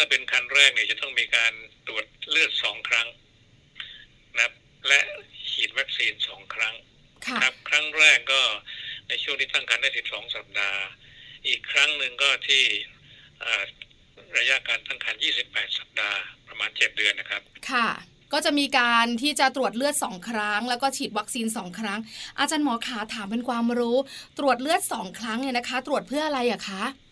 [0.00, 1.52] ถ้าเป็นคันแรกเนี่ยจะต้องมีการ
[1.86, 3.08] ตรวจเลือดสองครั้ง
[4.34, 4.52] นะครับ
[4.88, 5.00] และ
[5.50, 6.74] ฉีดวัคซีนสองครั้ง
[7.26, 8.42] ค่ะครับ ครั้งแรกก็
[9.08, 10.80] ในช่วงที่ตั้งครรภ์ได้12สัปดาห์
[11.46, 12.64] อีกครั้งหนึ่งก็ที่
[13.42, 13.64] อ่า
[14.38, 17.88] ระยะการตั้งครรภ์28สัปดาห์ประมาณ7เดือนนะครับ ค่ะ
[18.32, 22.00] ก็จะมีการที่จะตรวจเลือดสองครั้ง แล้วก็ฉีดวัคซีนสองครั้ง
[22.38, 23.96] อาจารย์หมอขาถามเป็นความรู้
[24.38, 27.07] ตรวจเลือดสองครั้งเนี่ยนะคะ ตรวจเพื่ออะไรอะคะอ่า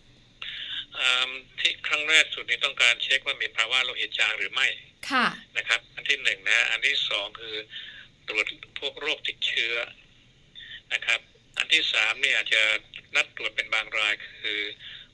[1.60, 4.68] ที่ครั้งแรกสุดนี้ต้องการเช็คว่ามีภาวะโลหิตจางหรือไม่
[5.10, 7.56] ค่ะนะครับ อันที่หนึ่งนะฮะอันที่สองคือ
[8.28, 8.46] ตรวจ
[8.80, 9.74] พวกโรคติดเชื้อ
[10.92, 11.20] นะครับ
[11.58, 12.62] อันที่สามเนี่ยอาจจะ
[13.16, 14.60] นัดตรวจเป็นบางรายคือ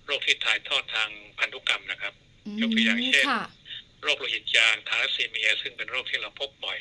[0.06, 2.14] โรคที่ถ่ายทอดทางพันธุกรรมนะครับ
[2.60, 3.44] ยกตัวอย่างเช่นค่ะ
[4.02, 6.78] โรคโลหิตจางทาลัสซีเมีย ซึ่งเป็นโรคที่เราพบบ่อย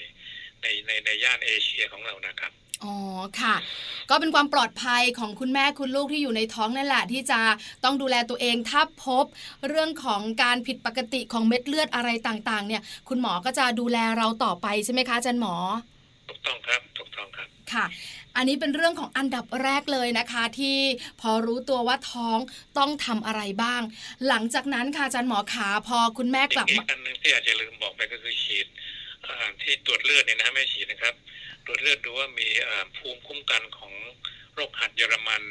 [0.62, 2.52] ในในในย่านเอเชียของเรานะครับ
[2.84, 2.96] อ๋อ
[3.42, 3.56] ค่ะ
[4.10, 7.40] ก็เป็นความปลอดภัยของคุณแม่คุณลูกที่อยู่ในท้องนั่นแหละที่จะ
[7.84, 9.26] ต้องดูแลตัวเองถ้าพบ
[9.68, 15.56] เรื่องของการผิดปกติของเม็ดเลือดอะไรต่างๆ เนี่ย คุณหมอก็จะดูแลเราต่อไปใช่ไหมคะอาจารย์หมอ
[16.30, 17.86] ถูกต้องครับถูกต้องครับค่ะ
[18.36, 20.78] อันนี้เป็นเรื่องของอันดับแรกเลยนะคะ ที่
[21.22, 22.38] พอรู้ตัวว่าท้อง
[22.78, 23.82] ต้องทำอะไรบ้าง
[24.28, 28.68] หลังจากนั้นค่ะอาจารย์หมอขาพอคุณแม่กลับอีมากอันหนึ่งที่อาจจะลืมบอกไปก็คือฉีด
[29.26, 31.14] อ่าที่ตรวจเลือดเนี่ยนะไม่ฉีดนะครับ
[31.66, 33.94] ตรวจเลือดดูว่ามีอ่าภูมิคุ้มกันของ
[34.54, 35.44] โรคหัดเยอรมัน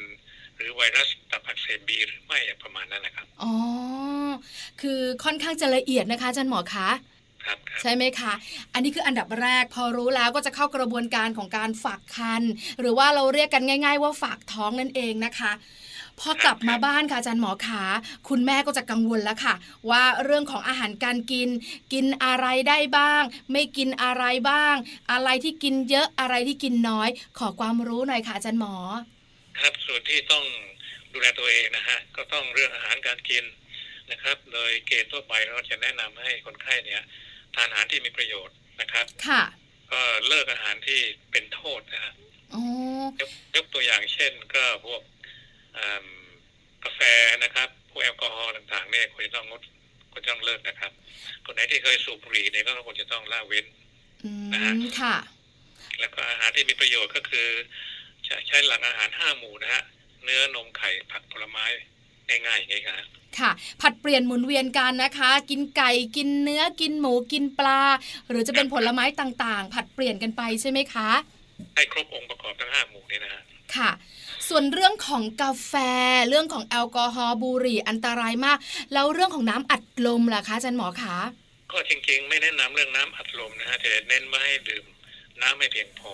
[0.56, 3.52] หรือไวรัสตับอักเสบบีหรือไม่ประมาณนั้นนะครับ อ๋อ
[4.80, 6.88] คือค่อนข้างจะละเอียดนะคะอาจารย์หมอคะ
[7.44, 8.32] ครับครับใช่ไหมคะ
[8.72, 12.42] อันนี้คืออันดับแรกพอรู้แล้วก็จะเข้ากระบวนการของการฝากคัน
[12.80, 15.52] หรือว่าเราเรียกกันง่าย ๆ ว่าฝากท้องนั่นเองนะคะ
[16.20, 17.82] พอกลับมาบ้านค่ะอาจารย์หมอขา
[18.28, 19.54] คุณแม่ก็จะกังวลแล้วค่ะ
[19.90, 21.48] ว่าเรื่องของอาหารการกิน
[21.92, 24.74] กินอะไรได้บ้าง ไม่กินอะไรบ้าง
[25.10, 28.74] อะไรที่กินเยอะอะไรที่กินน้อย ขอความรู้หน่อยค่ะอาจารย์หมอ
[29.60, 30.44] ครับส่วนที่ต้อง
[31.12, 33.44] ดูแลตัวเองนะฮะก็ต้องเรื่องอาหารการกิน
[34.10, 37.02] นะครับโดยเกณฑ์ทั่วไปเราจะแนะนำให้คนไข้เนี่ย
[37.54, 39.42] ทานอาหารที่มีประโยชน์นะครับ ค่ะ
[39.92, 42.12] ก็เลิกอาหารที่เป็นโทษนะฮะ
[42.54, 42.62] อ๋อ
[43.20, 45.19] ยกยกตัวอย่างเช่น ก็พวกอืม
[46.84, 47.00] กาแฟ
[47.44, 49.62] นะครับพวกแอลกอฮอล์ต่างๆเนี่ยควรจะต้องงด
[50.12, 50.92] ควรจะต้องเลิกนะครับ
[51.44, 53.66] คนไหนที่เคยสูบบุหรี่เนี่ยก็ควรจะต้องละเว้น
[54.24, 55.16] อืนะฮะมค่ะ
[56.00, 57.48] แล้วก็อาหารที่มีประโยชน์ก็คือ
[58.28, 59.82] จะใช้หลักอาหารห้าหมู่นะฮะ
[60.24, 61.64] เนื้อนมไข่ผักผลไม้
[62.28, 63.04] ง่ายๆอย่างนี้ครับ
[63.38, 67.82] ค่ะผัดเปลี่ยนหมุนเวียนกันนะคะ กินไก่กินเนื้อกินหมูกินปลา
[68.28, 71.10] หรือจะเป็นผลไม้ต่างๆ ผัดเปลี่ยนกันไปใช่ไหมคะ
[71.74, 73.42] ให้ครบองค์ประกอบทั้งห้าหมู่นี่นะฮะ
[73.76, 73.90] ค่ะ
[74.50, 75.74] ส่วนเรื่องของกาแฟ
[76.28, 78.58] เรื่องของแอลกอฮอล์บุหรี่อันตรายมาก
[78.92, 81.16] แล้วเรื่องของน้ำอัดลมล่ะคะอาจารย์หมอคะ
[81.72, 84.84] ก็จริงๆ ไม่แนะนำเรื่องน้ำอัดลมนะฮะแต่เน้นว่าให้ดื่ม
[85.42, 86.12] น้ำให้เพียงพอ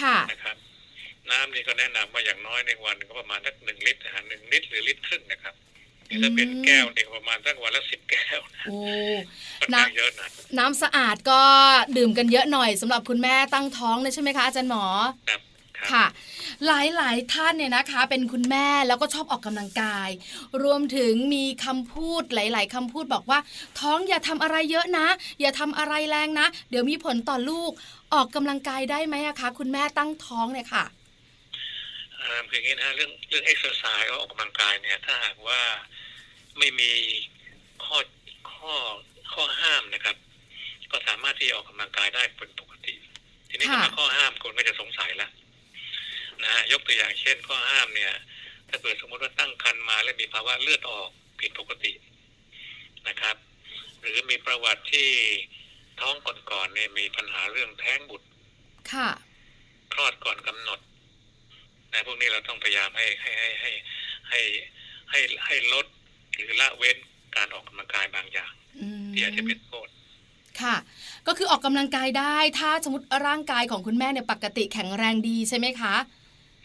[0.00, 0.56] ค่ะนะครับ
[1.30, 5.54] น้ำนี่ก็แนะนำว่าอย่างน้อยในวันก็ประมาณสักหนึ่งลิตรนะฮะหนึ่งลิตรหรือลิตรครึ่งนะครับ
[6.08, 8.78] นี่ถ้าเป็นอืมแก้วนี่ก็ประมาณสักวันละสิบแก้วนะโอ้
[9.60, 11.40] ค่อนข้างเยอะนะน้ำสะอาดก็
[11.96, 14.84] ดื่มกันเยอะหน่อยสำหรับคุณแม่ตั้งท้องเลยใช่ไหมคะอาจารย์หมอ
[15.30, 15.40] ครับ
[15.78, 16.06] ครับค่ะ
[16.66, 20.08] หลายหลายๆท่านเนี่ยนะคะ เป็นคุณแม่แล้วก็ชอบออกกำลังกาย
[20.62, 23.38] รวมถึงมีคำพูดหลาย ๆคำพูดบอกว่า
[23.80, 25.06] ท้องอย่าทำอะไรเยอะนะ
[25.40, 27.70] อย่าทำอะไรแรงนะ เดี๋ยวมีผลต่อลูก
[28.14, 30.84] ออกกำลังกายได้ไหมอะคะ คุณแม่ตั้งท้องเนี่ยค่ะ
[32.14, 35.60] เอ่อคืออย่างนี้นะฮะเรื่องเรื่องเอ็กซ์ไซส์ออกกำลังกายเนี่ยถ้าหากว่า
[36.58, 36.92] ไม่มี
[37.84, 37.98] ข้อ
[38.52, 38.74] ข้อ
[39.32, 40.16] ข้อห้ามนะครับ
[40.92, 42.94] ก็สามารถที่จะออกกำลังกายได้เป็นปกติ
[43.48, 45.28] ทีนี้ค่ะถ้าข้อห้ามคนก็จะสงสัยละ
[46.42, 48.12] นะฮะยกตัวอย่างเช่นข้อห้ามเนี่ย
[48.68, 51.08] ถ้าเกิดสมมติว่าตั้งครรภ์มาแล้วมีภาวะเลือดออก
[51.40, 51.92] ผิดปกติ
[53.08, 53.36] นะครับ
[54.00, 55.10] หรือมีประวัติที่
[56.00, 56.14] ท้อง
[56.50, 58.26] ก่อนๆเนี่ยมีปัญหาเรื่องแท้งบุตร
[58.92, 59.08] ค่ะ
[59.92, 60.80] คลอดก่อนกำหนด
[61.92, 63.70] นะพวกนี้เราต้องพยายามให้ให้ให้ให้
[64.30, 64.40] ให้
[65.10, 65.86] ให้ให้ลด
[66.34, 66.96] หรือละเว้น
[67.36, 69.88] การออกกำลังกายบางอย่างอืมที่อาจจะเป็นโทษ
[70.62, 70.76] ค่ะ
[71.26, 75.94] ก็คือออกกำลังกายได้ ถ้าสมมติร่างกายของคุณแม่เนี่ยปกติแข็งแรงดีใช่ไหมคะ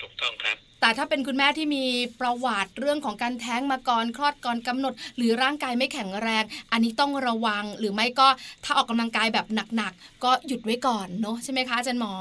[0.02, 1.86] ถูกต้องครับ แต่ถ้าเป็นคุณแม่ที่มี
[2.20, 8.28] ประวัติเรื่องของการแท้งมาก่อนคลอดก่อนกำหนด หรือร่างกายไม่แข็งแรง อันนี้ต้องระวังหรือไม่ก็
[8.64, 12.14] ถ้าออกกำลังกายแบบหนักๆก็หยุดไว้ก่อนเนาะใช่ไหมคะอาจารย์หมอ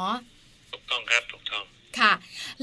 [0.73, 1.64] ถูกต้องครับถูกต้อง
[1.98, 2.12] ค่ะ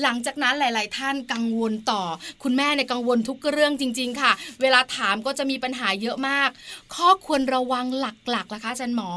[0.01, 2.03] หลังจากนั้นหลาย ๆ ท่านกังวลต่อ
[2.43, 6.49] คุณแม่ในยกังวลทุกเรื่องจริง ๆ ค่ะ เวลาถามก็จะมีปัญหาเยอะมาก
[6.95, 9.09] ข้อควรระวังหลักๆล่ะคะอาจารย์หมอ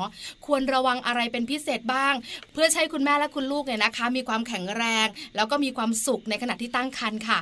[0.47, 2.15] ควรระวังอะไรเป็นพิเศษบ้าง
[2.53, 7.41] เพื่อใช้คุณแม่และคุณลูกเนี่ยนะคะ มีความแข็งแรง แล้วก็มีความสุขในขณะที่ตั้งครรภ์ค่ะ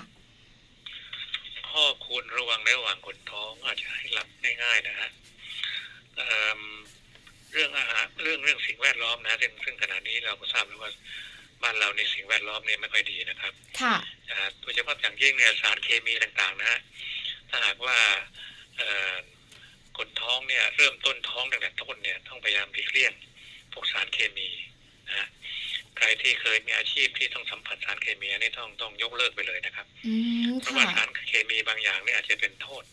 [1.70, 4.26] ข้อควรระวังในระหว่างคนท้องอาจจะให้รับ
[4.62, 5.09] ง่าย ๆ นะฮะ
[6.16, 10.90] เเรื่องอาหารเรื่องเรื่องสิ่งแวดล้อมนะซึ่งซึ่งขณะนี้เราก็ทราบแล้วว่า
[11.62, 13.97] บ้านเราในสิ่งแวดล้อมเนี่ยไม่ค่อยดีนะครับ ค่ะ
[14.31, 16.81] อ่าโดยเฉพาะอย่างยิ่งเนี่ยสารเคมีต่างๆนะฮะ
[17.51, 17.99] ถ้าหากว่า
[18.77, 19.14] เอ่อ
[19.97, 23.12] คนท้องเนี่ยเริ่มต้นท้องตั้งแต่ต้นเนี่ยต้องพยายามหลีกเลี่ยง
[23.73, 24.49] พวกสารเคมี
[25.09, 25.29] นะฮะ
[25.97, 30.14] ใครที่เคยมีอาชีพที่ต้องสัมผัสสารเคมีอันนี้ต้องต้องยกเลิกไปเลยนะครับอื
[30.47, 32.85] มเพราะว่าค่ะสารเคมีบางอย่างเนี่ยอาจจะเป็นโทษ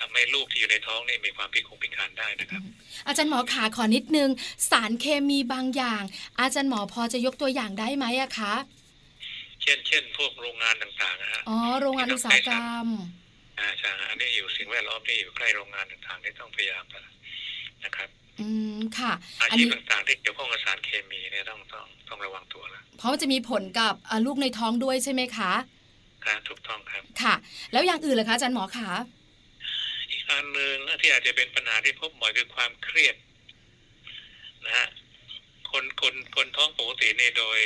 [0.00, 2.62] ทำให้ลูกที่อยู่ในท้องนี่มีความพิกลพิการได้นะครับ
[3.06, 4.30] อาจารย์หมอขาขอนิดนึง
[4.70, 6.02] สารเคมีบางอย่าง
[6.40, 8.54] อาจารย์หมอพอจะยกตัวอย่างได้ไหมอะคะ
[9.62, 12.86] เช่น เช่น พวกโรงงานต่างๆนะฮะอ๋อโรงงานอุตสาหกรรม
[13.58, 16.84] อ่าใช่ฮะอันนี้อยู่สิ่งแวดล้อมที่อยู่ใกล้โรงงานต่างๆที่ต้องพยายาม
[17.84, 18.08] นะครับ
[18.40, 25.52] อืมค่ะอาอันชีพนี้ต่างๆที่เกี่ยวข้องกับสารเคมีเนี่ยต้องต้องต้องระวังตัวแล้วเพราะว่าจะมีผลกับอ่าลูกในท้องด้วยใช่ไหมคะ
[26.24, 27.34] ครับถูกต้องครับค่ะ
[27.72, 28.88] แล้วอย่างอื่นล่ะคะอาจารย์หมอขา
[30.28, 33.16] อีกอันหนึ่งที่อาจจะเป็นปัญหาที่พบบ่อยคือความเครียด
[34.64, 34.86] นะฮะ
[35.70, 37.60] คนคนคนท้องปกตินี่โดย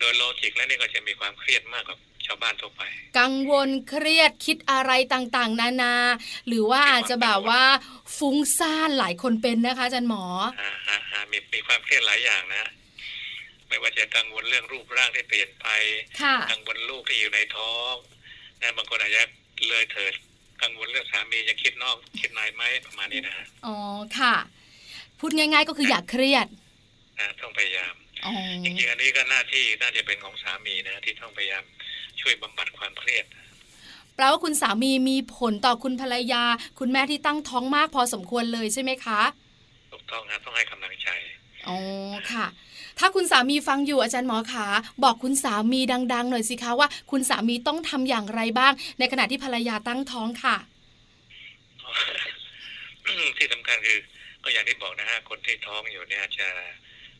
[0.00, 2.82] โดยโลจิกแล้วนี่ก็จะมีความเครียดมากกว่าชาวบ้านทั่วไป
[3.18, 5.94] กังวลเครียดคิดอะไรต่างๆ นานา
[6.46, 7.62] หรือว่าอาจจะแบบว่า
[8.16, 10.24] ฟุ้งซ่านหลายคนเป็นนะคะอาจารย์หมอ
[10.60, 12.70] อ่าฮะฮะมีมีความเครียดหลายอย่างนะฮะ
[13.68, 15.66] ไม่ว่าจะกังวลเรื่องรูปร่างที่เปลี่ยนไป
[16.22, 17.94] ค่ะกังวลลูกที่อยู่ในท้อง
[18.60, 19.22] นะบางคนอาจจะ
[19.68, 20.14] เลยเถิด
[20.62, 23.76] กังวลเรื่องสามีจะคิดนอกคิดในไหมประมาณนี้นะฮะอ๋อ
[24.18, 24.34] ค่ะ
[25.18, 26.46] พูดง่าย ๆ ก็คืออย่าเครียด
[27.18, 27.94] นะต้องพยายาม
[28.24, 28.32] อ๋อ
[28.64, 31.64] จริงๆอันนี้ก็หน้าที่น่าจะเป็นของสามีนะที่ต้องพยายาม
[32.20, 33.24] ช่วยบำบัดความเครียด
[34.14, 36.44] แปลว่าคุณสามีมีผลต่อคุณภรรยา
[36.78, 39.20] คุณแม่ที่ตั้งท้องมากพอสมควรเลยใช่ไหมคะ
[39.92, 41.08] ถูกต้องนะต้องให้กำลังใจ
[41.68, 41.76] อ๋อ
[42.32, 42.46] ค่ะ
[42.98, 44.66] ถ้าคุณสามีฟังอยู่อาจารย์หมอขา
[45.04, 50.56] บอกคุณสามีดัง ๆ หน่อยสิคะว่า คุณสามีต้องทำอย่างไรบ้าง ในขณะที่ภรรยาตั้งท้องค่ะ
[53.38, 53.98] ที่สำคัญคือ
[54.44, 56.48] ก็อย่างที่บอกนะฮะคนที่ท้องอยู่เนี่ยจะ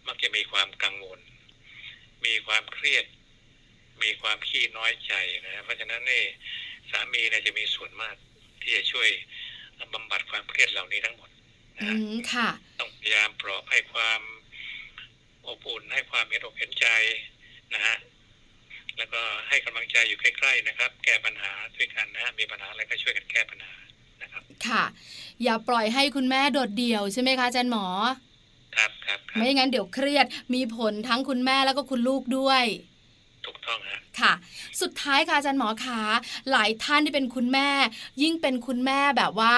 [0.06, 1.20] มักจะมีความกังวล
[2.24, 3.04] มีความเครียด
[4.02, 5.12] มีความขี้น้อยใจ
[5.44, 6.24] นะฮะเพราะฉะนั้นนี่
[6.90, 8.14] สามีเนี่ยจะมีส่วนมาก
[8.62, 9.08] ที่จะช่วย
[9.94, 11.30] บำบัดความเครียดเหล่านี้ทั้งหมด
[11.78, 12.48] นะอืฮะมค่ะ
[12.80, 14.20] ต้องพยายามปลอบให้ความ
[15.46, 16.86] อบอุ่นให้ความเห็นอกเห็นใจ
[17.74, 17.96] นะฮะ
[18.98, 23.74] แล้วก็ให้กำลังใจอยู่ใกล้ๆนะครับ แก้ปัญหาด้วยกันนะฮะมีปัญหาอะไรก็ช่วยกันแก้ปัญหา
[24.22, 24.82] นะครับค่ะ
[25.42, 27.86] อย่าปล่อยให้คุณแม่โดดเดี่ยวใช่ไหมคะอาจารย์หมอ
[28.76, 32.91] ครับครับครับไม่งั้นเดี๋ยวเครียดมีผลทั้งคุณแม่แล้วก็คุณลูกด้วยถูก
[33.66, 34.32] ต้องฮะค่ะ
[34.80, 36.00] สุดท้ายค่ะอาจารย์หมอขา
[36.50, 37.68] หลายท่านที่เป็นคุณแม่
[38.22, 39.56] ยิ่งเป็นคุณแม่แบบว่า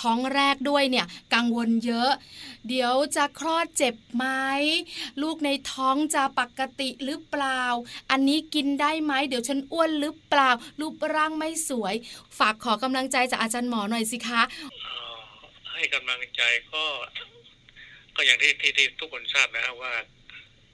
[0.00, 2.10] ท้องแรกด้วยเนี่ย กังวลเยอะ
[2.68, 4.26] เดี๋ยวจะคลอดเจ็บไหม
[5.22, 7.62] ลูกในท้องจะปกติหรือเปล่า
[8.10, 11.94] อันนี้กินได้ไหมเดี๋ยวฉันอ้วนหรือเปล่า รูปร่างไม่สวย
[12.38, 15.16] ฝากขอกำลังใจจากอาจารย์หมอหน่อยสิคะเอ่อ
[15.72, 16.84] ให้กำลังใจก็
[18.16, 19.92] ก็อย่างที่ที่ที่ทุกคนทราบนะฮะว่า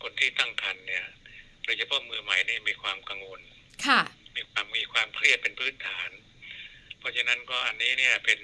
[0.02, 1.04] คนที่ตั้งครรภ์เนี่ย
[1.66, 3.40] โดยเฉพาะมือใหม่นี่มีความกังวล
[3.86, 4.00] ค่ะ
[4.36, 6.10] มีความมีความเครียดเป็นพื้นฐาน
[6.98, 8.40] เพราะฉะนั้นก็อันนี้เนี่ยเป็น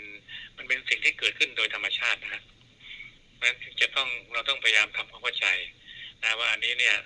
[0.56, 2.42] มันเป็นสิ่งที่เกิดขึ้นโดยธรรมชาตินะฮะ
[3.34, 5.46] เพราะฉะนั้นจะต้องเราต้องพยายามทำความเข้าใจ
[6.22, 6.96] นะว่าอันนี้เนี่ย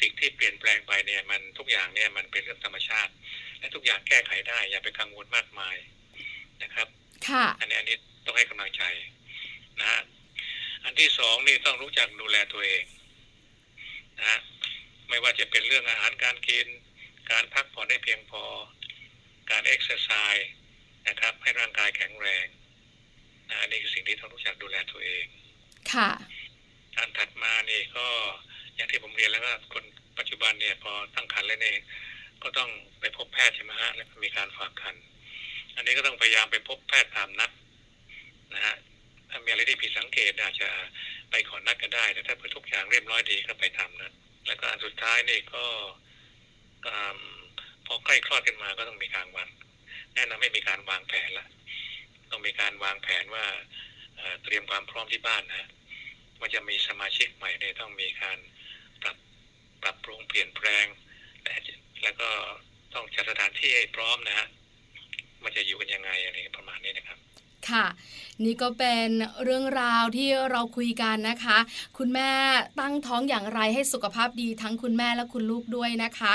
[0.00, 3.12] สิ่งที่เปลี่ยนแปลงไปเนี่ยมันทุกอย่างเนี่ยมันเป็นเรื่องธรรมชาติ
[3.58, 5.76] และทุกอย่างแก้ไขได้ อย่าไปกังวลมากมาย
[6.62, 6.88] นะครับ
[7.28, 8.82] ค่ะ อันนี้อันนี้ต้องให้กำลังใจ
[9.80, 10.02] นะฮะ
[10.84, 12.84] อันที่สองนี่ต้องรู้จักดูแลตัวเอง
[14.18, 14.38] นะฮะ
[15.08, 16.66] ไม่ว่าจะเป็นเรื่องอาหารการกิน
[17.30, 18.44] การพักผ่อนให้เพียงพอ
[19.50, 20.50] การเอ็กซ์ไซส์
[21.08, 22.46] นะครับ ให้ร่างกายแข็งแรง
[23.48, 25.26] นะอันนี้คือสิ่งที่ต้องรู้จักดูแลตัวเอง
[25.92, 26.10] ค่ะ
[26.96, 28.06] การถัดมานี่ก็
[28.74, 29.84] อย่างที่ผมเรียนแล้วว่าคน
[30.18, 31.78] ปัจจุบันเนี่ยพอตั้งครรภ์แล้วเนี่ย
[32.42, 34.96] ก็ต้องไปพบแพทย์ใช่ไหมฮะแล้วก็มีการฝากคัน
[35.74, 37.50] อันนี้ก็ต้องพยายามไปพบแพทย์ตามนัด
[38.54, 38.76] นะฮะ
[39.30, 40.68] ถ้ามีอะไรที่ผิดสังเกตอาจจะ
[41.30, 44.12] ไปขอนัดก็ได้แต่ถ้าเผื่อทุกอย่างเรียบร้อยดีก็ไปทำนัด
[44.46, 45.64] แล้วก็อันสุดท้ายนี่ก็
[47.86, 49.48] พอใกล้คลอดขึ้นมาก็ต้องมีการวาง
[50.14, 51.46] แนะนำให้มีการวางแผนละ
[52.30, 53.46] ต้องมีการวางแผนว่า
[54.42, 55.68] เตรียมความพร้อมที่บ้านนะ
[56.38, 58.38] ว่าจะมีสมาชิกใหม่เนี่ยต้องมีการ
[59.02, 59.16] ปรับ
[59.82, 60.86] ปรับปรุงเปลี่ยนแปลง
[61.42, 61.56] และ
[62.02, 62.30] แล้วก็
[62.94, 64.46] ต้องจัดสถานที่ให้พร้อมนะฮะ
[65.42, 67.18] มันจะอยู่กันยังไงอะไรประมาณนี้นะครับ
[67.70, 67.86] ค่ะ
[68.44, 69.08] นี่ก็เป็น
[69.44, 71.58] เรื่องราวที่เราคุยกันนะคะ
[71.98, 72.30] คุณแม่
[72.80, 76.32] ตั้งท้องอย่างไรให้สุขภาพดีทั้งคุณแม่และคุณลูกด้วยนะคะ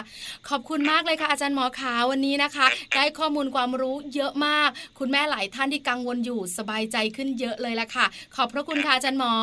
[0.49, 2.65] ขอบคุณมากเลยค่ะ อาจารย์หมอขาวันนี้นะคะ
[2.95, 9.33] ได้ข้อมูลความรู้เยอะมาก คุณแม่หลายท่านที่กังวลอยู่สบายใจขึ้นเยอะเลยละค่ะ ขอบพระคุณค่ะอาจารย์หมอ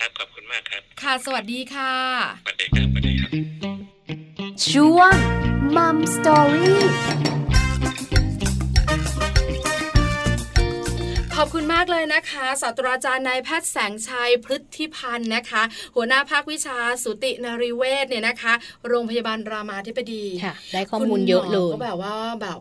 [0.00, 1.94] ครับขอบคุณมากครับ ค่ะ สวัสดีค่ะ
[2.44, 3.30] สวัสดีครับสวัสดีครับ
[4.70, 5.14] ช่วง
[5.76, 7.35] มัมสตอรี่
[11.40, 15.62] ขอบคุณมากเลยนะคะศาสตราจารย์นายแพทย์แสงชัยพฤทธิพันธ์นะคะ
[15.94, 18.52] หัวหน้าภาควิชาสูตินรีเวชเนี่ยนะคะ
[18.88, 22.58] โรงพยาบาลรามาธิบดีค่ะได้ข้อมูลเยอะเลคุณหมยก็แบบว่าแบบ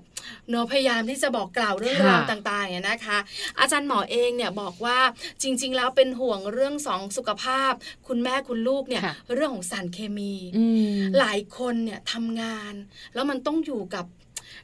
[0.50, 3.18] เนาะพยายามที่จะบอกกล่าวเรื่องค่ะราวต่างๆเนี่ยนะคะ
[3.60, 4.98] อาจารย์หมอเองเนี่ยบอกว่า
[5.42, 7.74] จริง ๆ แล้วเป็นห่วงเรื่องสองสุขภาพ
[8.08, 12.74] คุณแม่คุณลูกเนี่ยค่ะเรื่องของสารเคมีอืมหลายคนเนี่ยทำงาน
[13.14, 14.06] แล้วมันต้องอยู่กับ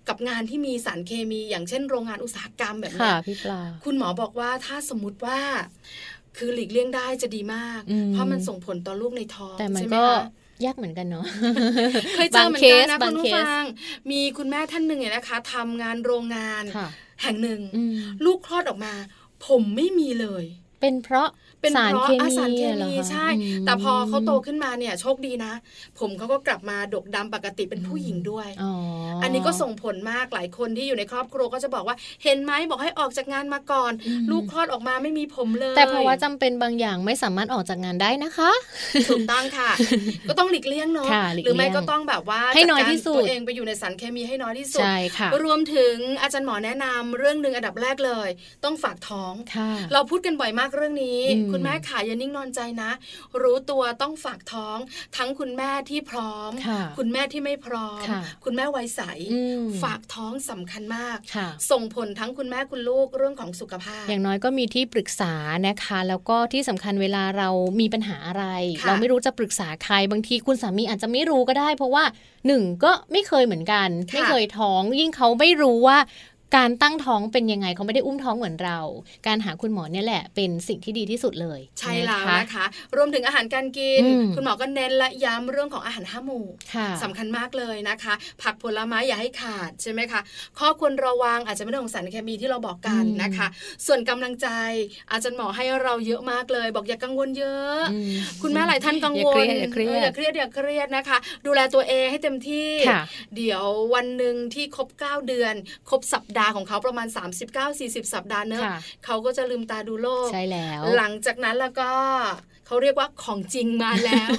[0.08, 5.40] กับงานที่มีสารเคมีอย่างเช่นโรงงานอุตสาหกรรมแบบเนี้ค่ะยพี่ปลาคุณหมอบอกว่าถ้าสมมติว่า
[6.38, 10.22] คือหลีกเลี่ยงได้จะดีมากอืมเพราะมันส่งผลต่อลูกในท้องแต่มันใช่ไหมก็คะ
[10.66, 11.26] ยากเหมือนกันเนาะ
[12.16, 13.64] เคยเจอเหมือนกันนะบาคุงณเคผู้สฟัง
[14.12, 16.88] มีคุณแม่ท่านหนึ่งเนี่ยนะคะทำงานโรงงานค่ะ
[17.22, 17.94] แห่งหนึ่งอืม
[18.26, 18.94] ลูกคลอดออกมา
[19.48, 20.44] ผมไม่มีเลย
[20.82, 21.28] เป็นเพราะ
[21.62, 23.28] เป็นสารเพราะเคอามีสารเคเหรอมีคะใช่
[23.62, 25.54] มแต่พอเขาโตขึ้นมาเนี่ยโชคดีนะ
[26.00, 28.72] ผมเขาก็กลับมาดกดำปกติเป็นผู้หญิงด้วยอ๋อ
[29.24, 33.92] อัอันนี้ก็ส่งผลมากหลายคนที่อยู่ในครอบครัวก็จะบอกว่าเห็นไหมบอกให้ออกจากงานมาก่อน
[34.32, 38.52] ลูกคลอดออกมาไม่มีผมเลย แต่ภาวะจำเป็นบางอย่างไม่สามารถออกจากงานได้นะคะ
[39.10, 39.72] ถูกต้องค่ะ
[40.30, 48.30] ก็ต้องหลีกเลี่ยงเนาะค่ะหลีกหรือไม่เลี่ยงก็ต้องแบบว่าให้น้อยจัการที่สุดตัวเองไปอยู่ในสารเคมีให้น้อยที่สุดใช่ค่ะรวมถึงอาจารย์หมอแนะนำเรื่องหนึ่งอันดับแรกเลย
[48.64, 52.92] ต้องฝากท้องค่ะเราพูดกันบ่อยมากเรื่องนี้อืมคุณแม่ขาอย่านิ่งนอนใจนะ
[53.42, 54.78] รู้ตัวต้องฝากท้อง
[55.18, 59.02] ทั้งคุณแม่ที่พร้อมค่ะคุณแม่ที่ไม่พร้อมค่ะคุณแม่วัยใส
[59.34, 65.34] อืมฝากท้องสำคัญมากค่ะส่งผลทั้งคุณแม่คุณลูกเรื่องของสุขภาพ อย่างน้อยก็มีที่ปรึกษา
[65.68, 68.46] นะคะ แล้วก็ที่สำคัญเวลาเรามีปัญหาอะไร
[68.82, 72.04] ค่ะเราไม่รู้จะปรึกษาใครบางทีคุณสามีอาจจะไม่รู้ก็ได้ เพราะว่า
[72.48, 75.98] หนึ่งก็ไม่เคยเหมือนกันค่ะไม่เคยท้องยิ่งเขาไม่รู้ว่า
[76.56, 78.80] การตั้งท้องเป็นยังไงเขาไม่ได้อุ้มท้องเหมือนเรา
[79.28, 90.22] การหาคุณหมอเนี่ยแหละเป็นสิ่งที่ดีที่สุดเลย ใช่แล้วนะคะนะคะรวมถึงอาหารการกินอืมคุณหมอก็เน้นและย้ำเรื่องของอาหารห้าหมู่ค่ะสำคัญมากเลยนะคะ ผักผลไม้อย่าให้ขาดใช่ไหมคะ
[90.60, 93.48] ข้อควรระวังอาจจะไม่ได้ของสารเคมีที่เราบอกกันอืมนะคะ
[93.86, 94.48] ส่วนกำลังใจ
[95.12, 98.12] อาจารย์หมอให้เราเยอะมากเลย บอกอย่ากังวลเยอะอืม
[98.42, 103.02] คุณแม่หลายท่านกังวลอย่าเครียดอย่าเครียดอออย่าเครียดอย่าเครียดนะคะ ดูแลตัวเองให้เต็มที่ค่ะ
[103.36, 105.54] เดี๋ยววันหนึ่งที่ครบ 9 เดือน
[105.90, 107.08] ครบสัปดาห์ของเขาประมาณ
[107.56, 111.90] 39-40 สัปดาห์เนอะค่ะเขาก็จะลืมตาดูโลกใช่แล้ว หลังจากนั้นแล้วก็
[112.68, 114.30] เขาเรียกว่าของจริงมาแล้ว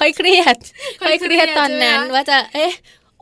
[0.00, 0.56] ค่อยเครียด
[1.02, 2.72] ค่ค่ออยยเคเครีรียยดดตอนนั้นใช่ไหมว่าจะเอ๊ะ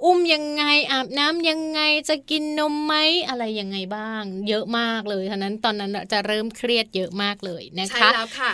[0.04, 2.94] อุ้มยังไงอาบน้ำยังไงจะกินนมไหม
[3.28, 8.52] อะไรยังไงบ้าง เยอะมากเลยฉะนั้นตอนนั้นจะเริ่มเครียดเยอะมากเลยนะใช่คะแล้วค่ะ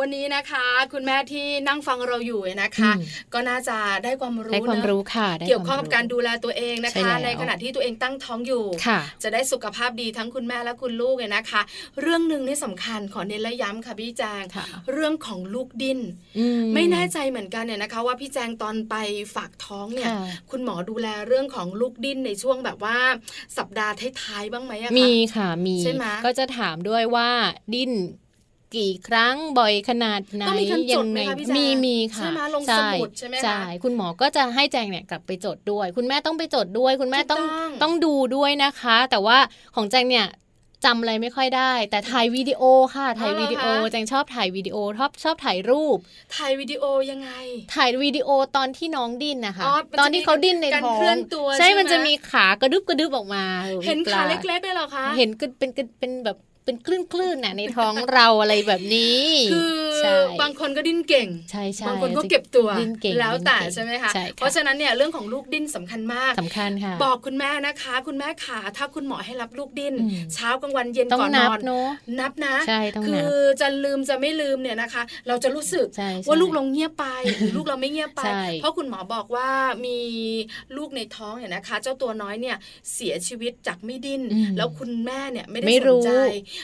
[0.00, 11.62] วันนี้นะคะ คุณแม่ที่นั่งฟังเราอยู่นะคะอืมก็น่าจะได้ความรู้ได้ความเนอะรู้ค่ะได้เกี่ยวข้องกับคกาวรมดูแลตัวเองนะใช่คะแล้วในขณะที่ตัวเองตั้งท้องอยู่ค่ะจะได้สุขภาพดีทั้งคุณแม่และคุณลูกเนี่ยนะคะ
[12.00, 16.00] เรื่องหนึ่งที่สำคัญขอเน้นและย้ำค่ะพี่แจงค่ะเรื่องของลูกดิ้น
[16.38, 18.94] อืไม่แน่ใจเหมือนกันเนี่ยนะคะ ว่าพี่แจงตอนไป
[19.34, 22.96] ฝากท้องเนี่ยค่ะคุณหมอดูแลเรื่องของลูกดิ้นในช่วงแบบว่า
[23.58, 23.92] สัปดาห์
[24.22, 27.28] ท้ายๆบ้างไหมอะคะมีค่ะมีใช่ไหมก็จะถามด้วยว่า
[27.74, 27.92] ดิ้น
[28.76, 39.38] กี่ครั้งบ่อยขนาดไหนต้องมีการจยัดไหมไงคะพี่แจงมีมีค่ะใช่ไหมลงสมุดใช่ไหมคะใช่คุณหมอก็จะให้แจงเนี่ยกลับไปจดด้วย คุณแม่ต้องไปจดด้วย คุณแม่ต้องถูกต้องต้องดูด้วยนะคะ แต่ว่า
[39.74, 40.28] ของแจงเนี่ย
[40.88, 42.62] จำอะไรไม่ค่อยได้ แต่ถ่ายวิดีโอ
[42.94, 45.98] ค่ะถ่ายวิดีโออ๋อเหรอคะแจงชอบถ่ายวิดีโอชอบชอบถ่ายรูป
[46.36, 47.30] ถ่ายวิดีโอยังไง
[47.74, 71.88] ถ่ายวิดีโอตอนที่น้องดิ้นนะคะอ๋อมันจะตอนที่เขาดิ้นในมีการท้องเคลื่อนตัวใช่ใช่ไหมมันจะมีขากระดึบกระดึบออกมาออเห็นปขาลเล็กๆได้เหรอคะเห็นก็เป็นเป็นเป็นแบบ เป็นคลื่นคลื่นๆน่ะในท้องเราอะไรแบบนี้คือใช่บางคนก็ดิ้นเก่งใช่ใช่บางคนก็เก็บตัวดิ้นเก่งแล้วแต่ดิ้นเก่งใช่ไหมคะใช่ค่ะเพราะฉะนั้นเนี่ยเรื่องของลูกดิ้นสำคัญมากสำคัญค่ะบอกคุณแม่นะคะ คุณแม่ขาถ้าคุณหมอให้รับลูกดิ้นอืมเช้ากลางวันเย็นต้องก่อนนนับอนเนอะ
[72.20, 77.06] นับนะใช่ต้องนับคือจะลืมจะไม่ลืมเนี่ยนะคะ เราจะรู้สึกใช่ใช่ว่าลูกเราเงียบไป
[77.38, 79.48] หรือลูกเราไม่เงียบไปใช่เพราะคุณหมอบอกว่า
[79.86, 79.98] มี
[80.76, 82.56] ลูกในท้องเนี่ยนะคะ เจ้าตัวน้อยเนี่ย
[82.94, 86.12] เสียชีวิตจากไม่ดิ้นอืมแล้วคุณแม่เนี่ยไม่ได้ไม่สรู้นใจ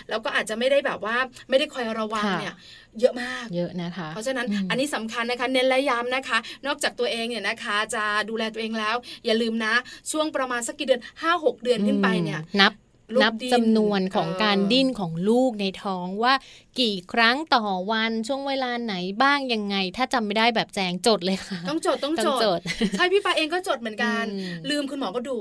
[0.09, 1.16] แล้วก็อาจจะไม่ได้แบบว่า
[1.49, 2.55] ไม่ได้คอยระวังค่ะเนี่ย
[3.01, 9.74] เยอะมากเยอะนะคะ เพราะฉะนั้นอืมอันนี้สำคัญนะคะ เน้นและย้ำนะคะ นอกจากตัวเองเนี่ยนะคะ จะดูแลตัวเองแล้ว อย่าลืมนะ
[10.11, 12.72] ช่วงประมาณสักกี่เดือน5 6 เดือนขึ้นไปเนี่ยอืมนับ
[13.14, 16.32] ลูกนับดิ้นจำนวนของเออการดิ้นของลูกในท้องว่า
[16.80, 22.60] กี่ครั้งต่อวันช่วงเวลาไหนบ้างยังไง ถ้าจำไม่ได้แบบแจงจดเลยค่ะ ต้องจดต้องต้องจจดด
[22.98, 25.38] ใช่พี่ปาเองก็จดเหมือนกันอืมลืมคุณหมอก็ดุ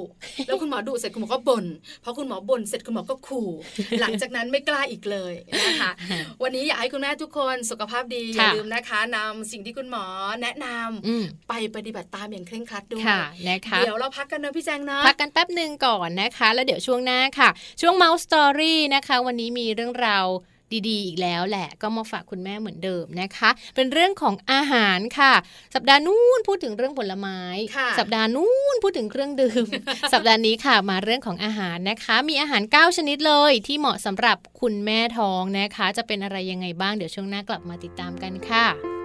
[0.48, 1.66] แล้วคุณหมอดุเสร็จคุณหมอก็บ่น
[2.04, 3.50] พอคุณหมอบ่นเสร็จคุณหมอก็ขู่
[4.02, 5.34] หลังจากนั้นไม่กล้าอีกเลย
[5.68, 5.92] นะคะ
[6.44, 10.06] วันนี้อยากให้คุณแม่ทุกคนสุขภาพดีอย่าค่ะลืมนะคะนำสิ่งที่คุณหมอ
[10.42, 17.50] แนะนำอืมไปปฏิบัติตามอย่างเคร่งครัดด้วยค่ะนะคะเดี๋ยวเราพักกันเนอะพี่แจงเนอะพักกันแป๊บหนึ่งก่อนนะคะ แล้วเดี๋ยวช่วงหน้าค่ะ
[17.82, 20.28] ช่วง Mouse Story นะคะ วันนี้มีเรื่องราว
[20.88, 25.34] ดี ๆ อีกแล้วแหละก็มาฝากคุณแม่เหมือนเดิมนะคะ เป็นเรื่องของอาหารค่ะ
[25.76, 27.40] สัปดาห์นู้นพูดถึงเรื่องผลไม้
[27.78, 29.66] ค่ะสัปดาห์นู้นพูดถึงเครื่องดื่ม
[30.14, 38.97] สัปดาห์นี้ค่ะมาเรื่องของอาหารนะคะ มีอาหาร 9 ชนิดเลยที่เหมาะสำหรับคุณแม่ท้องนะคะ จะเป็นอะไรยังไงบ้างเดี๋ยวช่วงหน้ากลับมาติดตามกันค่ะ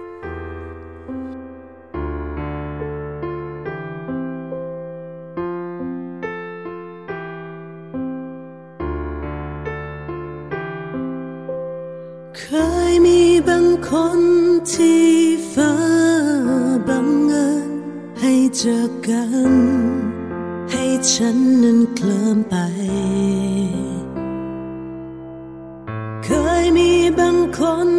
[13.87, 14.21] คน
[14.73, 15.11] ที่
[15.53, 15.75] ฟ้า
[16.87, 17.71] บังเอิญ
[18.19, 19.53] ให้เจอกัน
[20.71, 22.55] ให้ฉันนั้นเคลิ้มไป
[26.23, 26.29] เค
[26.63, 27.89] ยมีบางคน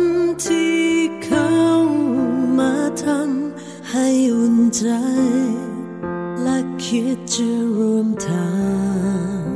[0.45, 0.79] ที่
[1.25, 1.55] เข้า
[2.59, 4.87] มาทำให้อุ่นใจ
[6.43, 8.51] และคิดจะรวมทา
[9.43, 9.49] ง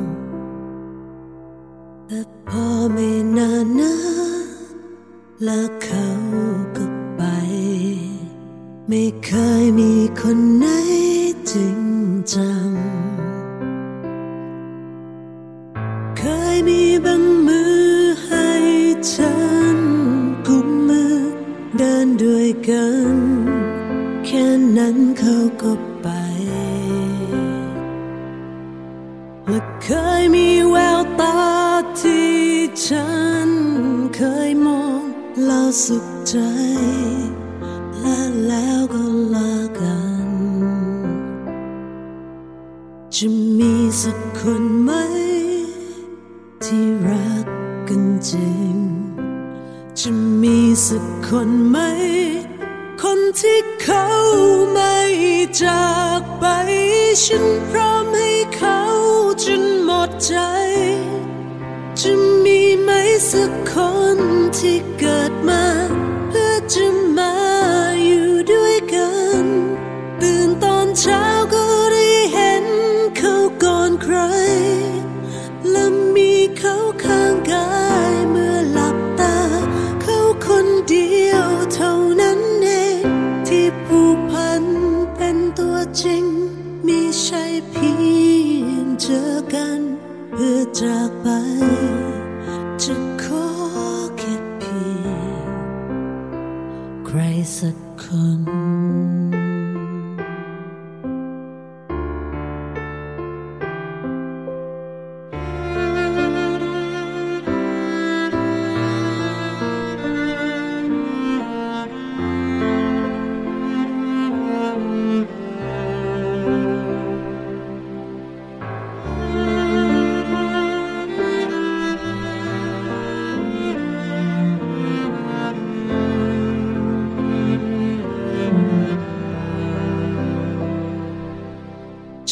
[2.07, 3.95] แต่พอไม่นานนะ
[5.45, 6.09] แล้วเขา
[6.77, 6.85] ก็
[7.17, 7.23] ไป
[8.89, 9.33] ไม่เค
[9.63, 10.67] ยมีคนไหน
[11.53, 11.81] จริง
[12.35, 12.71] จัง
[16.19, 16.23] เค
[16.55, 17.79] ยมีบางมือ
[18.27, 18.51] ให้
[19.13, 19.37] ฉั
[19.77, 19.79] น
[20.47, 21.17] กุมมือ
[21.77, 23.17] เดินด้วยกัน
[24.25, 24.47] แค่
[24.79, 25.73] นั้นเขาก็
[26.03, 26.09] ไป
[29.49, 29.89] และเค
[30.21, 31.39] ยมีแววตา
[32.01, 32.37] ที่
[32.87, 33.09] ฉั
[33.49, 33.51] น
[34.17, 34.48] เคย
[35.85, 36.37] สุขใจ
[38.01, 39.05] และแล้วก็
[39.35, 40.31] ลากัน
[43.15, 43.27] จะ
[43.59, 44.91] มีสักคนไหม
[46.65, 47.47] ที่รัก
[47.89, 48.77] กันจริง
[50.01, 50.11] จะ
[50.43, 51.79] มีสักคนไหม
[53.03, 54.07] คนที่เขา
[54.73, 54.97] ไม่
[55.63, 56.45] จากไป
[57.25, 58.81] ฉันพร้อมให้เขา
[59.45, 60.35] จนหมดใจ
[62.01, 62.13] จะ
[62.45, 62.91] มีไหม
[63.31, 63.73] สักค
[64.17, 64.19] น
[64.59, 65.18] ที่เกิด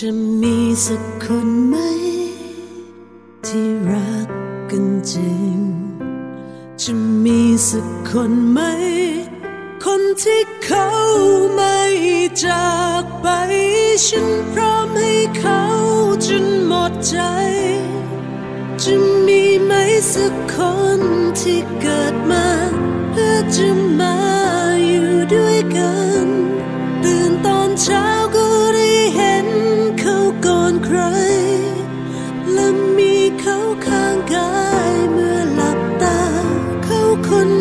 [0.00, 0.10] จะ
[0.42, 1.76] มีสักคนไหม
[3.46, 4.28] ที่รัก
[4.70, 5.58] กันจริง
[6.82, 6.92] จะ
[7.24, 8.60] มีสักคนไหม
[9.84, 10.88] คนที่เขา
[11.54, 11.78] ไม่
[12.44, 13.26] จากไป
[14.06, 15.62] ฉันพร้อมให้เขา
[16.26, 17.18] จนหมดใจ
[18.82, 18.94] จะ
[19.26, 19.72] มีไหม
[20.14, 20.56] สักค
[20.98, 21.00] น
[21.40, 22.46] ที่เกิดมา
[23.10, 23.68] เพื่อจะ
[24.00, 24.16] มา
[24.86, 25.94] อยู่ด้วยกั
[26.24, 26.26] น
[27.02, 28.25] ตื่นตอนเช้า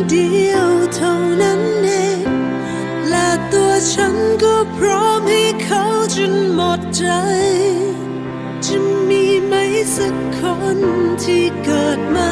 [0.10, 2.28] เดียวเท่านั้นเอง
[3.10, 5.84] และตัวฉันก็พร้อมให้เขา
[6.16, 7.06] จนหมดใจ
[8.66, 8.76] จะ
[9.10, 9.54] มีไหม
[9.96, 10.40] สักค
[10.76, 10.78] น
[11.24, 12.32] ที่เกิดมา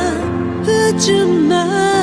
[0.61, 1.17] เพื่อจะ
[1.51, 2.02] มา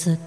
[0.00, 0.21] ใค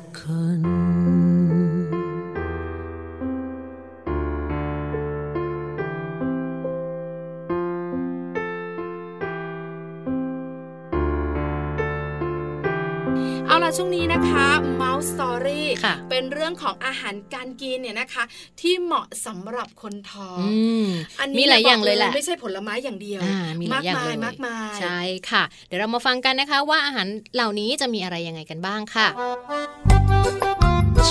[13.86, 14.48] วงนี้นะคะ
[14.82, 18.24] Mouse Story ค่ะเป็นเรื่องของอาหารการกินเนี่ยนะคะ
[18.62, 20.88] ที่เหมาะสำหรับคนท้องอืม
[21.20, 29.08] อันนี้มีหลายอย่างเลยแหละบกไม่ใช่ผลไม้อย่างเดียวอ่ามีหลายอย่างมากเลมายยมากมายใช่ค่ะ เดี๋ยวเรามาฟังกันนะคะ ว่าอาหารเหล่านี้จะมีอะไรยังไงกันบ้างค่ะ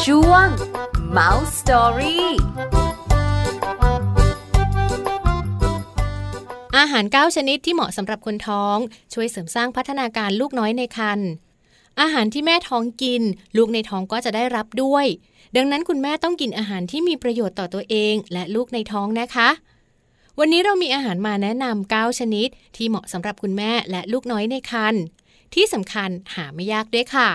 [0.04, 0.46] ช่วง
[1.18, 2.20] Mouse Story
[6.78, 8.76] อาหาร 9 ชนิดที่เหมาะสำหรับคนท้อง
[9.14, 11.30] ช่วยเสริมสร้างพัฒนาการลูกน้อยในครรภ์
[12.00, 13.22] อาหารที่แม่ท้องกิน
[13.56, 15.06] ลูกในท้องก็จะได้รับด้วย
[15.56, 19.48] ดังนั้นคุณแม่ต้องกินอาหารที่มีประโยชน์ต่อตัวเอง และลูกในท้องนะคะ
[20.38, 25.02] วันนี้เรามีอาหารมาแนะนำ9ชนิด ที่เหมาะสำหรับคุณแม่และลูกน้อยในครรภ์
[25.54, 27.28] ที่สำคัญหาไม่ยากด้วยค่ะ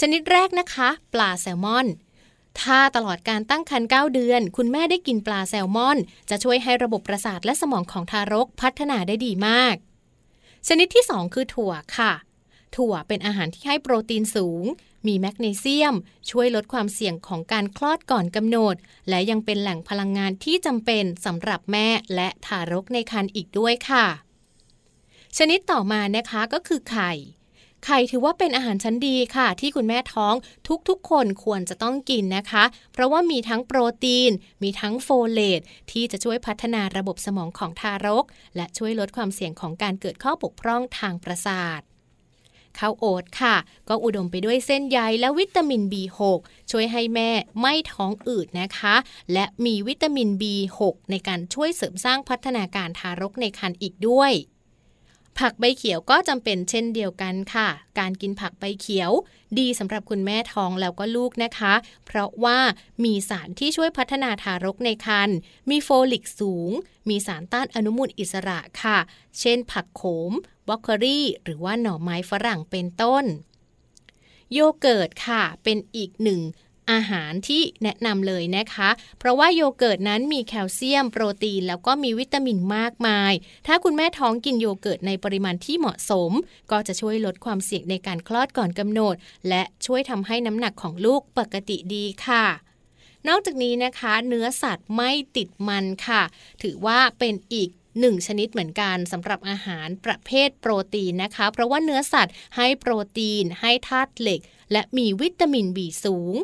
[0.00, 1.86] ชนิดแรกนะคะ ปลาแซลมอน
[2.60, 5.98] ถ้าตลอดการตั้งครรภ์9เดือน คุณแม่ได้กินปลาแซลมอน
[6.30, 9.74] จะช่วยให้ระบบประสาทและสมองของทารกพัฒนาได้ดีมาก
[10.68, 12.12] ชนิดที่ 2 คือถั่วค่ะ
[12.78, 14.64] ถั่วเป็นอาหารที่ให้โปรตีนสูง
[15.06, 15.94] มีแมกนีเซียม
[16.30, 18.76] ช่วยลดความเสี่ยงของการคลอดก่อนกำหนด
[19.08, 24.06] และยังเป็นแหล่งพลังงานที่จำเป็นสำหรับแม่และทารกในครรภ์อีกด้วยค่ะ
[25.36, 27.12] ชนิดต่อมานะคะก็คือไข่
[27.84, 30.34] ไข่ถือว่าเป็นอาหารชั้นดีค่ะ ที่คุณแม่ท้อง
[30.88, 34.30] ทุกๆ คนควรจะต้องกินนะคะ เพราะว่ามีทั้งโปรตีน
[34.62, 35.60] มีทั้งโฟเลต
[35.92, 38.24] ที่จะช่วยพัฒนาระบบสมองของทารก
[38.56, 41.80] และช่วยลดความเสี่ยงของการเกิดข้อบกพร่องทางประสาท
[42.78, 43.56] ข้าวโอ๊ตค่ะ
[43.88, 46.20] ก็อุดมไปด้วยเส้นใยและวิตามิน B6
[46.70, 48.94] ช่วยให้แม่ไม่ท้องอืดนะคะ
[49.32, 50.78] และมีวิตามิน B6
[51.10, 54.32] ในการช่วยเสริมสร้างพัฒนาการทารกในครรภ์อีกด้วย
[55.38, 57.68] ผักใบเขียวก็จำเป็นเช่นเดียวกันค่ะ
[57.98, 59.10] การกินผักใบเขียว
[59.58, 61.74] ดีสำหรับคุณแม่ท้องแล้วก็ลูกนะคะ
[62.06, 62.58] เพราะว่า
[63.04, 65.36] มีสารที่ช่วยพัฒนาทารกในครรภ์
[65.70, 66.70] มีโฟลิกสูง
[67.08, 68.98] มีสารต้านอนุมูลอิสระค่ะ
[69.40, 70.32] เช่น ผักโขม
[70.66, 73.24] บล็อกเกอรี่ หรือว่าหน่อไม้ฝรั่งเป็นต้น
[74.52, 76.40] โยเกิร์ตค่ะ เป็นอีกหนึ่ง
[76.92, 83.32] อาหารที่แนะนำเลยนะคะ เพราะว่าโยเกิร์ตนั้นมีแคลเซียม โปรตีน แล้วก็มีวิตามินมากมาย
[83.66, 86.32] ถ้าคุณแม่ท้องกินโยเกิร์ตในปริมาณที่เหมาะสม
[86.70, 89.14] ก็จะช่วยลดความเสี่ยงในการคลอดก่อนกำหนด
[89.48, 92.46] และช่วยทำให้น้ำหนักของลูกปกติดีค่ะ
[93.28, 96.22] นอกจากนี้นะคะ เนื้อสัตว์ไม่ติดมันค่ะ
[96.62, 97.70] ถือว่าเป็นอีก
[98.00, 104.40] หนึ่งชนิดเหมือนกันสำหรับอาหารประเภทโปรตีนนะคะ เพราะว่าเนื้อสัตว์ให้โปรตีน ให้ธาตุเหล็ก
[104.72, 106.34] และมีวิตามินบีสูง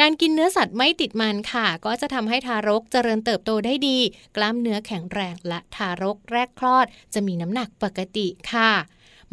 [0.00, 3.98] การกินเนื้อสัตว์ไม่ติดมันค่ะ ก็จะทำให้ทารกเจริญเติบโตได้ดี
[4.36, 8.72] กล้ามเนื้อแข็งแรงและทารกแรกคลอด จะมีน้ำหนักปกติค่ะ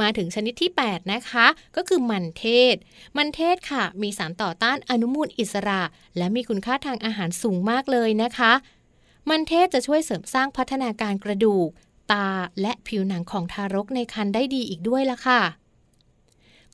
[0.01, 1.45] มาถึงชนิดที่ 8 นะคะ
[1.76, 2.76] ก็คือมันเทศ
[3.18, 5.82] มันเทศค่ะ มีสารต่อต้านอนุมูลอิสระ
[6.18, 8.53] และมีคุณค่าทางอาหารสูงมากเลยนะคะ
[9.30, 11.70] มันเทศจะช่วยเสริมสร้างพัฒนาการกระดูก
[12.11, 12.30] ตา
[12.61, 15.41] และผิวหนังของทารกในครรภ์ได้ดีอีกด้วยละค่ะ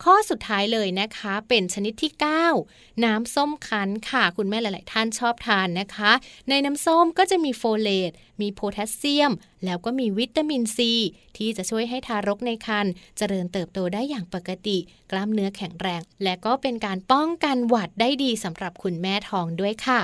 [0.04, 2.12] ข้อสุดท้ายเลยนะคะ เป็นชนิดที่
[2.58, 6.12] 9 น้ำส้มคั้นค่ะ คุณแม่หลาย ๆ ท่านชอบทานนะคะ
[6.50, 9.32] ในน้ำส้มก็จะมีโฟเลต มีโพแทสเซียม
[9.66, 10.91] แล้วก็มีวิตามินซี
[11.38, 14.78] ที่จะช่วยให้ทารกในครรภ์เจริญเติบโตได้อย่างปกติ
[15.12, 20.02] กล้ามเนื้อแข็งแรง และก็เป็นการป้องกันหวัดได้ดีสำหรับคุณแม่ท้องด้วยค่ะ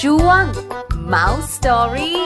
[0.00, 0.42] ช่วง
[1.12, 2.16] Mom's Story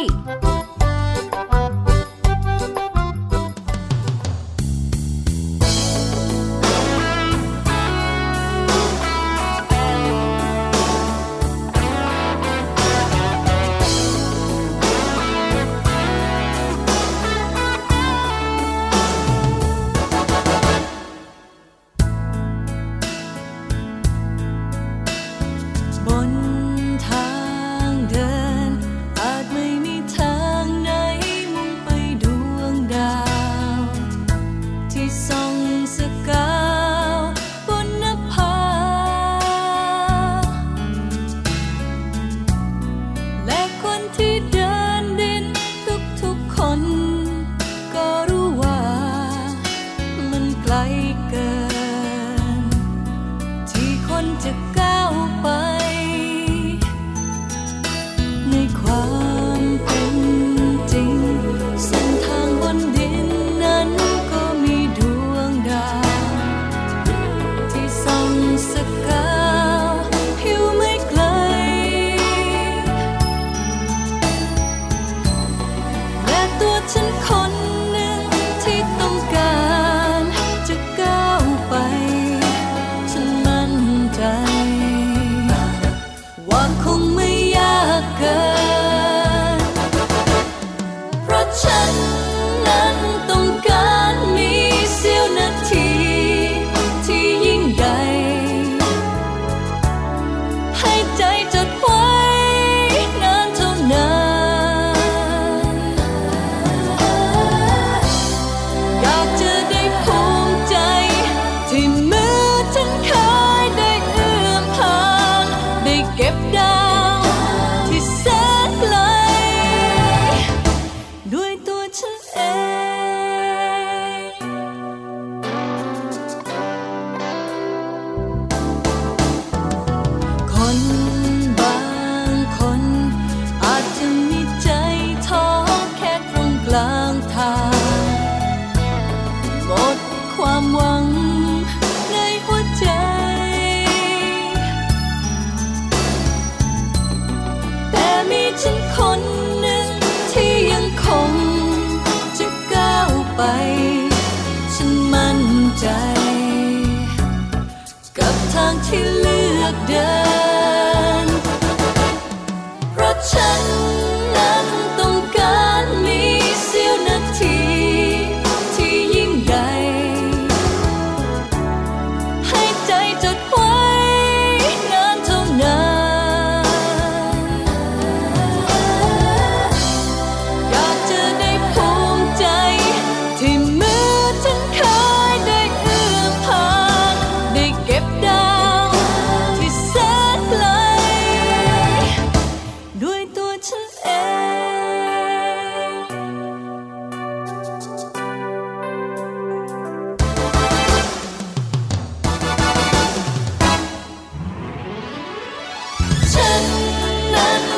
[207.41, 207.70] นั้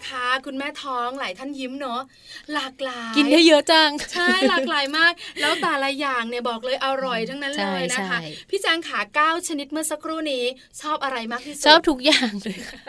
[0.00, 2.00] นั่นเองนะคะ คุณแม่ท้องหลายท่านยิ้มเนอะ
[2.54, 10.44] หลากหลายกินได้เยอะจัง ใช่หลากหลายมาก แล้วแต่ละอย่างเนี่ยบอกเลยอร่อยทั้งนั้นใช่เลยนะคะใช่พี่แจงขาเก้าชนิดเมื่อสักครู่นี้
[10.80, 12.82] ชอบอะไรมากที่สุดชอบทุกอย่างเลยค่ะ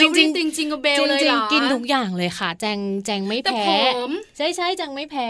[0.00, 5.28] จริงๆจริงจริงกับเบลจเลยริเหงรอๆกินทุกอย่างเลยค่ะ แจงแจงไม่แต่แพ้ผมใช่ใช่แจงไม่แพ้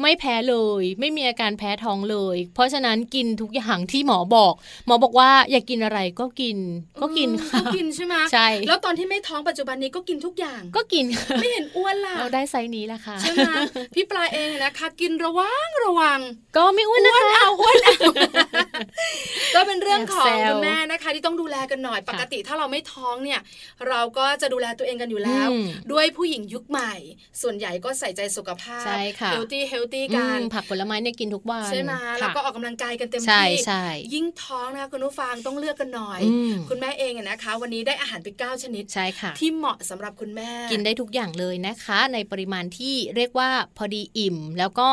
[0.00, 4.54] ไม่แพ้เลย ไม่มีอาการแพ้ท้องเลย เพราะฉะนั้นกินทุกอย่างที่หมอบอก
[4.86, 6.58] หมอบอกว่าอยากกินอะไรก็กิน
[7.02, 13.50] ก็กินอืมค่ะก็กินใช่ไหมใช่แล้วตอนที่ไม่ท้องปัจจุบันนี้ก็กินทุกอย่างก็กินค่ะไม่เห็นอ้วนล่ะเราได้ไซส์นี้แหละค่ะใช่ไหม
[13.94, 16.20] พี่ปลาเองนะคะ กินระวังระวัง
[16.56, 17.96] ก็ไม่อ้วนนะคะเอาอ้วนเอา
[19.54, 23.40] ก็เป็นเรื่องของแซวคุณแม่นะคะ ที่ต้องดูแลกันหน่อยค่ะปกติถ้าเราไม่ท้องเนี่ย
[23.88, 26.94] เราก็จะดูแลตัวเองกันอยู่แล้วอืมด้วยผู้หญิงยุคใหม่
[27.42, 33.84] ส่วนใหญ่ก็ใส่ใจสุขภาพใช่ค่ะ healthy healthy อืกันมผักผลไม้เนี่ยกินทุกวันใช่ไหมค่ะแล้วก็ออกกำลังกายกันเต็มใช่ที่ใช่
[34.14, 44.88] ยิ่งท้องนะคะคุณผู้ฟังต้องเลือกกันหน่อยอืมคุณแม่เองอะนะคะ วันนี้ได้อาหารไปเก้าชนิดใช่ค่ะที่เหมาะสำหรับคุณแม่กินได้ทุกอย่างเลยนะคะ ในปริมาณที่เรียกว่าพอดีอิ่ม แล้วก็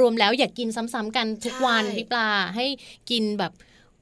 [0.00, 2.66] รวมๆแล้วอย่ากกินซ้ำๆกันทุกวันใช่พี่ปลาให้
[3.10, 3.52] กินแบบ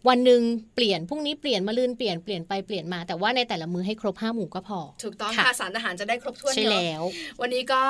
[0.08, 0.42] วันหนึ่ง
[0.74, 7.02] เปลี่ยนพรุ่งนี้เปลี่ยนมาลื่นเปลี่ยนเปลี่ยนไปเปลี่ยนมาแต่ว่าในแต่ละมื้อให้ครบห้าหมู่ก็พอ ถูกต้องค่ะค่ะสารอาหารจะได้ครบถ้วนใช่เนอะแล้ว
[7.40, 7.82] วันนี้ก็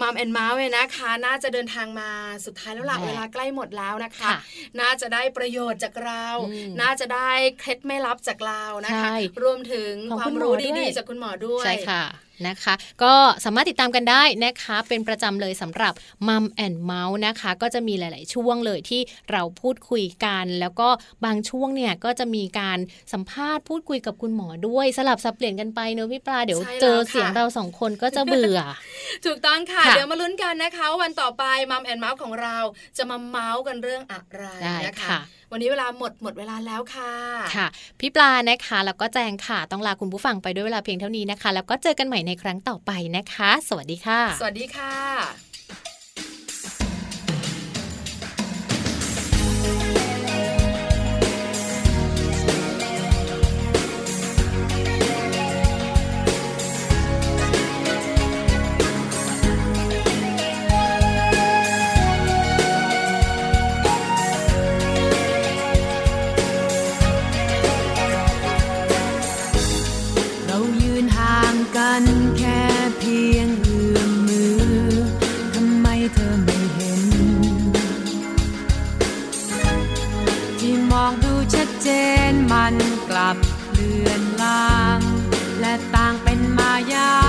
[0.00, 2.10] มัมแอนเมาส์นะคะ น่าจะเดินทางมา
[2.46, 4.38] สุดท้ายแล้วล่ะแหละเวลาใกล้หมดแล้วนะคะค่ะ
[4.80, 12.04] น่าจะได้ประโยชน์จากเราอืมน่าจะได้เคล็ดไม่ลับจากเรานะคะใช่รวมถึงของควาคุมณหมอรู้ด้วยดีๆจากคุณหมอด้วยใช่ค่ะ
[12.48, 13.14] นะคะ ก็
[13.44, 15.92] สามารถติดตามกันได้นะคะ เป็นประจำเลยสำหรับ
[16.28, 19.00] มัมแอนเมาส์นะคะ ก็จะมีหลาย ๆ ช่วงเลยที่
[19.32, 20.88] เราพูดคุยกัน แล้วก็
[21.24, 22.78] บางช่วงเนี่ยก็จะมีการ
[23.12, 28.60] สัมภาษณ์พูดคุยกับคุณหมอด้วย สลับสับเปลี่ยนกันไปเนอะพี่ปลาเดี๋ยวใช่แล้วเจอเสียงค่ะเราสองคนก็จะเบื่อ
[29.24, 32.58] ถูกต้องค่ะค่ะเดี๋ยวมาลุ้นกันนะคะว่าวันต่อไปมัมแอนเมาส์ของเรา
[32.96, 35.20] จะมาเมาส์กันเรื่องอะไรได้นะคะค่ะ
[35.52, 37.12] วันนี้เวลาหมดหมดเวลาแล้วค่ะ
[37.56, 37.66] ค่ะ
[38.00, 45.47] พี่ปลานะคะ แล้วก็แจงค่ะต้องลาคุณผู้ฟังไปด้วยเวลาเพียงเท่านี้นะคะ แล้วก็เจอกันใหม่ในครั้งต่อไปนะคะ สวัสดีค่ะ สวัสดีค่ะ
[71.76, 72.04] กัน
[72.38, 72.62] แค่
[72.98, 74.62] เพียงเอื้อมมือ
[75.54, 77.02] ทำไมเธอไม่เห็น
[80.60, 81.88] ที่มองดูชัดเจ
[82.30, 82.74] นมัน
[83.08, 83.36] กลับ
[83.72, 85.00] เลือนลาง
[85.60, 87.27] และต่างเป็นมายา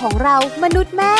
[0.00, 1.13] ของเรามนุษย์แม่